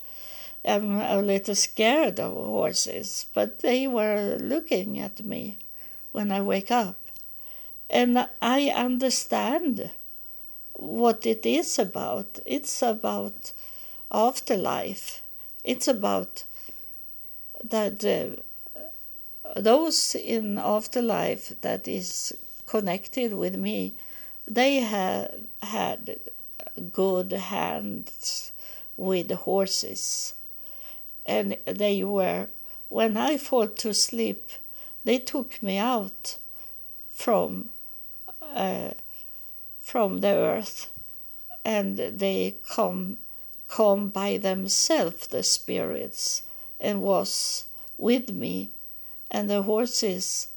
I'm 0.66 1.00
a 1.00 1.22
little 1.22 1.56
scared 1.56 2.20
of 2.20 2.34
horses, 2.34 3.26
but 3.34 3.60
they 3.60 3.88
were 3.88 4.38
looking 4.40 5.00
at 5.00 5.26
me 5.26 5.58
when 6.12 6.32
I 6.32 6.42
wake 6.42 6.72
up. 6.72 6.96
And 7.90 8.28
I 8.42 8.70
understand 8.70 9.92
what 10.74 11.26
it 11.26 11.46
is 11.46 11.78
about. 11.78 12.40
It's 12.46 12.82
about 12.82 13.52
afterlife. 14.12 15.22
It's 15.64 15.88
about 15.88 16.44
that 17.64 18.04
uh, 18.04 18.42
those 19.56 20.16
in 20.16 20.58
afterlife 20.58 21.54
that 21.62 21.88
is 21.88 22.34
connected 22.66 23.34
with 23.34 23.56
me, 23.56 23.94
they 24.48 24.78
have 24.78 25.36
had 25.62 26.20
good 26.92 27.32
hands 27.32 28.52
with 28.98 29.32
horses, 29.32 30.34
and 31.26 31.58
they 31.66 32.04
were. 32.04 32.48
When 32.90 33.18
I 33.18 33.38
fall 33.38 33.68
to 33.68 33.94
sleep, 33.94 34.52
they 35.04 35.18
took 35.18 35.62
me 35.64 35.78
out 35.78 36.38
from 37.12 37.70
uh, 38.42 38.92
from 39.82 40.20
the 40.20 40.36
earth, 40.36 40.90
and 41.66 41.98
they 41.98 42.56
come 42.70 43.18
come 43.68 44.10
by 44.10 44.38
themselves, 44.38 45.28
the 45.28 45.44
spirits 45.44 46.44
and 46.84 47.02
was 47.02 47.66
with 47.98 48.32
me, 48.32 48.70
and 49.32 49.50
the 49.50 49.64
horses 49.64 50.50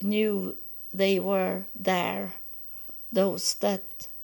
knew 0.00 0.56
they 0.92 1.20
were 1.20 1.64
there, 1.74 2.34
those 3.12 3.54
that 3.54 3.82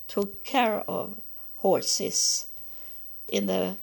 took 0.09 0.43
care 0.43 0.81
of 0.89 1.21
horses 1.57 2.47
in 3.29 3.47
the 3.47 3.77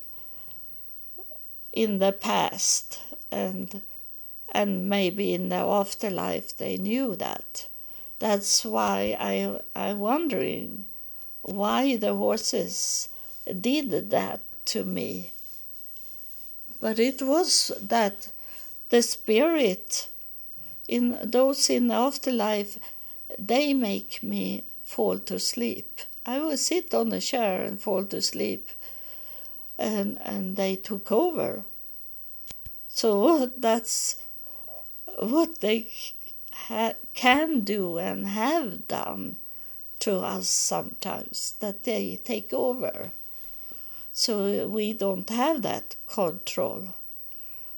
in 1.75 1.99
the 1.99 2.11
past 2.11 2.99
and 3.31 3.81
and 4.51 4.89
maybe 4.89 5.33
in 5.33 5.49
the 5.49 5.55
afterlife 5.55 6.57
they 6.57 6.77
knew 6.77 7.15
that. 7.15 7.67
That's 8.19 8.63
why 8.63 9.15
i 9.19 9.59
i'm 9.75 9.99
wondering 9.99 10.85
why 11.41 11.97
the 11.97 12.15
horses 12.15 13.09
did 13.61 14.09
that 14.09 14.39
to 14.65 14.83
me. 14.83 15.31
But 16.79 16.97
it 16.97 17.21
was 17.21 17.71
that 17.79 18.29
the 18.89 19.01
spirit 19.01 20.09
in 20.87 21.17
those 21.23 21.69
in 21.69 21.87
the 21.87 21.95
afterlife, 21.95 22.77
they 23.39 23.73
make 23.73 24.21
me 24.21 24.63
fall 24.83 25.19
to 25.19 25.39
sleep. 25.39 26.01
I 26.25 26.39
will 26.39 26.57
sit 26.57 26.93
on 26.93 27.11
a 27.11 27.21
chair 27.21 27.63
and 27.63 27.81
fall 27.81 28.05
to 28.05 28.21
sleep, 28.21 28.69
and 29.77 30.19
and 30.21 30.55
they 30.55 30.75
took 30.75 31.11
over. 31.11 31.63
So 32.87 33.45
that's 33.57 34.17
what 35.19 35.59
they 35.59 35.89
ha- 36.53 36.93
can 37.13 37.61
do 37.61 37.97
and 37.97 38.27
have 38.27 38.87
done 38.87 39.37
to 39.99 40.19
us 40.19 40.47
sometimes, 40.47 41.55
that 41.59 41.83
they 41.83 42.19
take 42.23 42.53
over. 42.53 43.11
So 44.13 44.67
we 44.67 44.93
don't 44.93 45.29
have 45.29 45.61
that 45.63 45.95
control. 46.07 46.93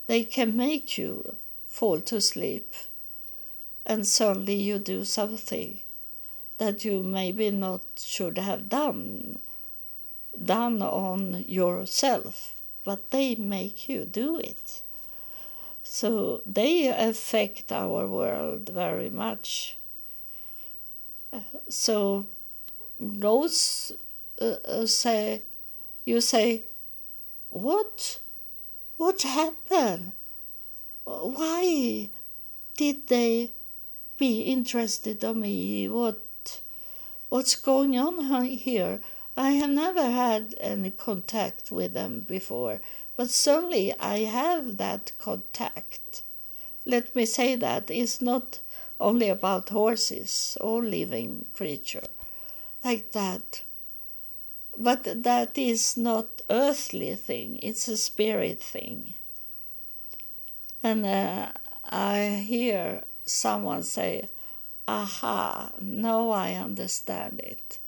They 0.08 0.24
can 0.24 0.56
make 0.56 0.98
you 0.98 1.36
fall 1.68 2.00
to 2.02 2.22
sleep 2.22 2.74
and 3.86 4.06
suddenly 4.06 4.56
you 4.56 4.78
do 4.78 5.06
something 5.06 5.80
that 6.58 6.84
you 6.84 7.02
maybe 7.02 7.50
not 7.50 7.82
should 7.96 8.38
have 8.38 8.68
done 8.70 9.40
done 10.44 10.82
on 10.82 11.44
yourself 11.48 12.54
but 12.88 13.12
they 13.12 13.36
make 13.36 13.90
you 13.90 14.06
do 14.06 14.40
it. 14.40 14.82
So 15.84 16.42
they 16.46 16.88
affect 16.88 17.70
our 17.70 18.08
world 18.08 18.70
very 18.70 19.10
much. 19.10 19.76
So 21.68 22.28
those 22.98 23.92
uh, 24.42 24.56
uh, 24.66 24.86
say 24.86 25.42
you 26.06 26.22
say 26.22 26.64
what? 27.50 28.22
What 28.96 29.22
happened? 29.24 30.14
Why 31.04 32.10
did 32.78 33.08
they 33.08 33.52
be 34.18 34.44
interested 34.44 35.22
in 35.26 35.42
me? 35.42 35.90
What 35.90 36.62
what's 37.28 37.58
going 37.58 38.00
on 38.00 38.46
here 38.46 39.02
i 39.38 39.52
have 39.52 39.70
never 39.70 40.10
had 40.10 40.56
any 40.60 40.90
contact 40.90 41.72
with 41.72 41.94
them 41.94 42.22
before 42.22 42.82
but 43.16 43.30
suddenly 43.30 43.94
i 44.00 44.20
have 44.20 44.78
that 44.78 45.12
contact. 45.20 46.24
Let 46.86 47.16
me 47.16 47.26
say 47.26 47.56
that 47.56 47.92
it's 47.92 48.22
not 48.22 48.60
only 49.00 49.30
about 49.30 49.70
horses 49.70 50.58
or 50.62 50.82
living 50.82 51.46
creature 51.54 52.08
like 52.84 53.12
that 53.12 53.64
but 54.78 55.24
that 55.24 55.58
is 55.58 55.98
not 55.98 56.28
earthly 56.50 57.14
thing 57.16 57.60
it's 57.62 57.88
a 57.88 57.98
spirit 57.98 58.62
thing. 58.62 59.14
And 60.82 61.06
uh, 61.06 61.52
i 61.90 62.44
hear 62.48 63.04
someone 63.26 63.84
say 63.84 64.30
aha 64.88 65.74
now 65.80 66.30
i 66.30 66.54
understand 66.54 67.40
it 67.40 67.80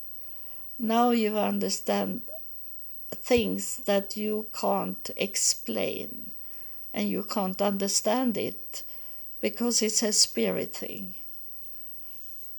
now 0.79 1.11
you 1.11 1.37
understand 1.37 2.21
things 3.11 3.77
that 3.85 4.15
you 4.15 4.47
can't 4.53 5.09
explain 5.17 6.31
and 6.93 7.09
you 7.09 7.23
can't 7.23 7.61
understand 7.61 8.37
it 8.37 8.83
because 9.41 9.81
it's 9.81 10.01
a 10.01 10.13
spirit 10.13 10.75
thing. 10.75 11.15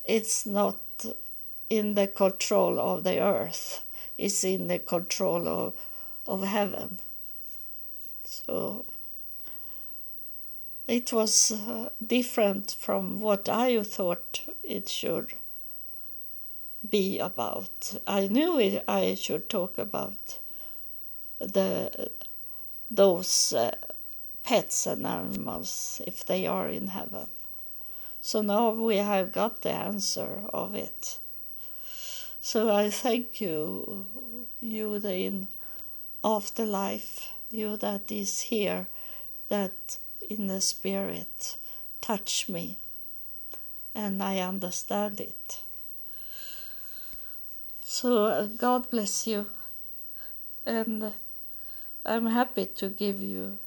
It's 0.04 0.44
not 0.44 0.78
in 1.68 1.94
the 1.94 2.06
control 2.06 2.78
of 2.78 3.04
the 3.04 3.20
earth, 3.20 3.84
it's 4.18 4.44
in 4.44 4.68
the 4.68 4.78
control 4.78 5.48
of, 5.48 5.74
of 6.26 6.42
heaven. 6.42 6.98
So 8.24 8.84
it 10.86 11.12
was 11.12 11.52
uh, 11.52 11.90
different 12.04 12.76
from 12.78 13.20
what 13.20 13.48
I 13.48 13.82
thought 13.82 14.40
it 14.62 14.88
should 14.88 15.32
be 16.88 17.18
about. 17.18 17.98
I 18.06 18.28
knew 18.28 18.58
it, 18.58 18.84
I 18.88 19.14
should 19.14 19.48
talk 19.48 19.78
about 19.78 20.38
the 21.38 22.10
those 22.90 23.52
uh, 23.52 23.74
pets 24.42 24.86
and 24.86 25.06
animals 25.06 26.00
if 26.06 26.24
they 26.24 26.46
are 26.46 26.68
in 26.68 26.88
heaven. 26.88 27.28
So 28.20 28.42
now 28.42 28.70
we 28.70 28.96
have 28.96 29.32
got 29.32 29.62
the 29.62 29.70
answer 29.70 30.42
of 30.52 30.74
it. 30.74 31.18
So 32.40 32.74
I 32.74 32.90
thank 32.90 33.40
you, 33.40 34.06
you 34.60 34.98
the 34.98 35.14
in 35.14 35.48
afterlife, 36.24 37.30
you 37.50 37.76
that 37.76 38.10
is 38.10 38.40
here, 38.40 38.86
that 39.48 39.98
in 40.28 40.46
the 40.46 40.60
spirit 40.60 41.56
touch 42.00 42.48
me, 42.48 42.76
and 43.94 44.22
I 44.22 44.38
understand 44.38 45.20
it. 45.20 45.60
So 47.92 48.26
uh, 48.26 48.46
God 48.46 48.88
bless 48.88 49.26
you, 49.26 49.46
and 50.64 51.12
I'm 52.06 52.26
happy 52.26 52.66
to 52.66 52.88
give 52.88 53.20
you 53.20 53.58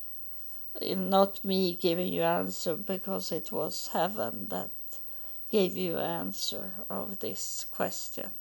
not 0.82 1.44
me 1.44 1.76
giving 1.76 2.14
you 2.14 2.22
answer 2.22 2.78
because 2.78 3.34
it 3.34 3.52
was 3.52 3.90
heaven 3.90 4.48
that 4.48 4.72
gave 5.52 5.76
you 5.76 5.98
answer 5.98 6.72
of 6.90 7.20
this 7.20 7.66
question. 7.70 8.32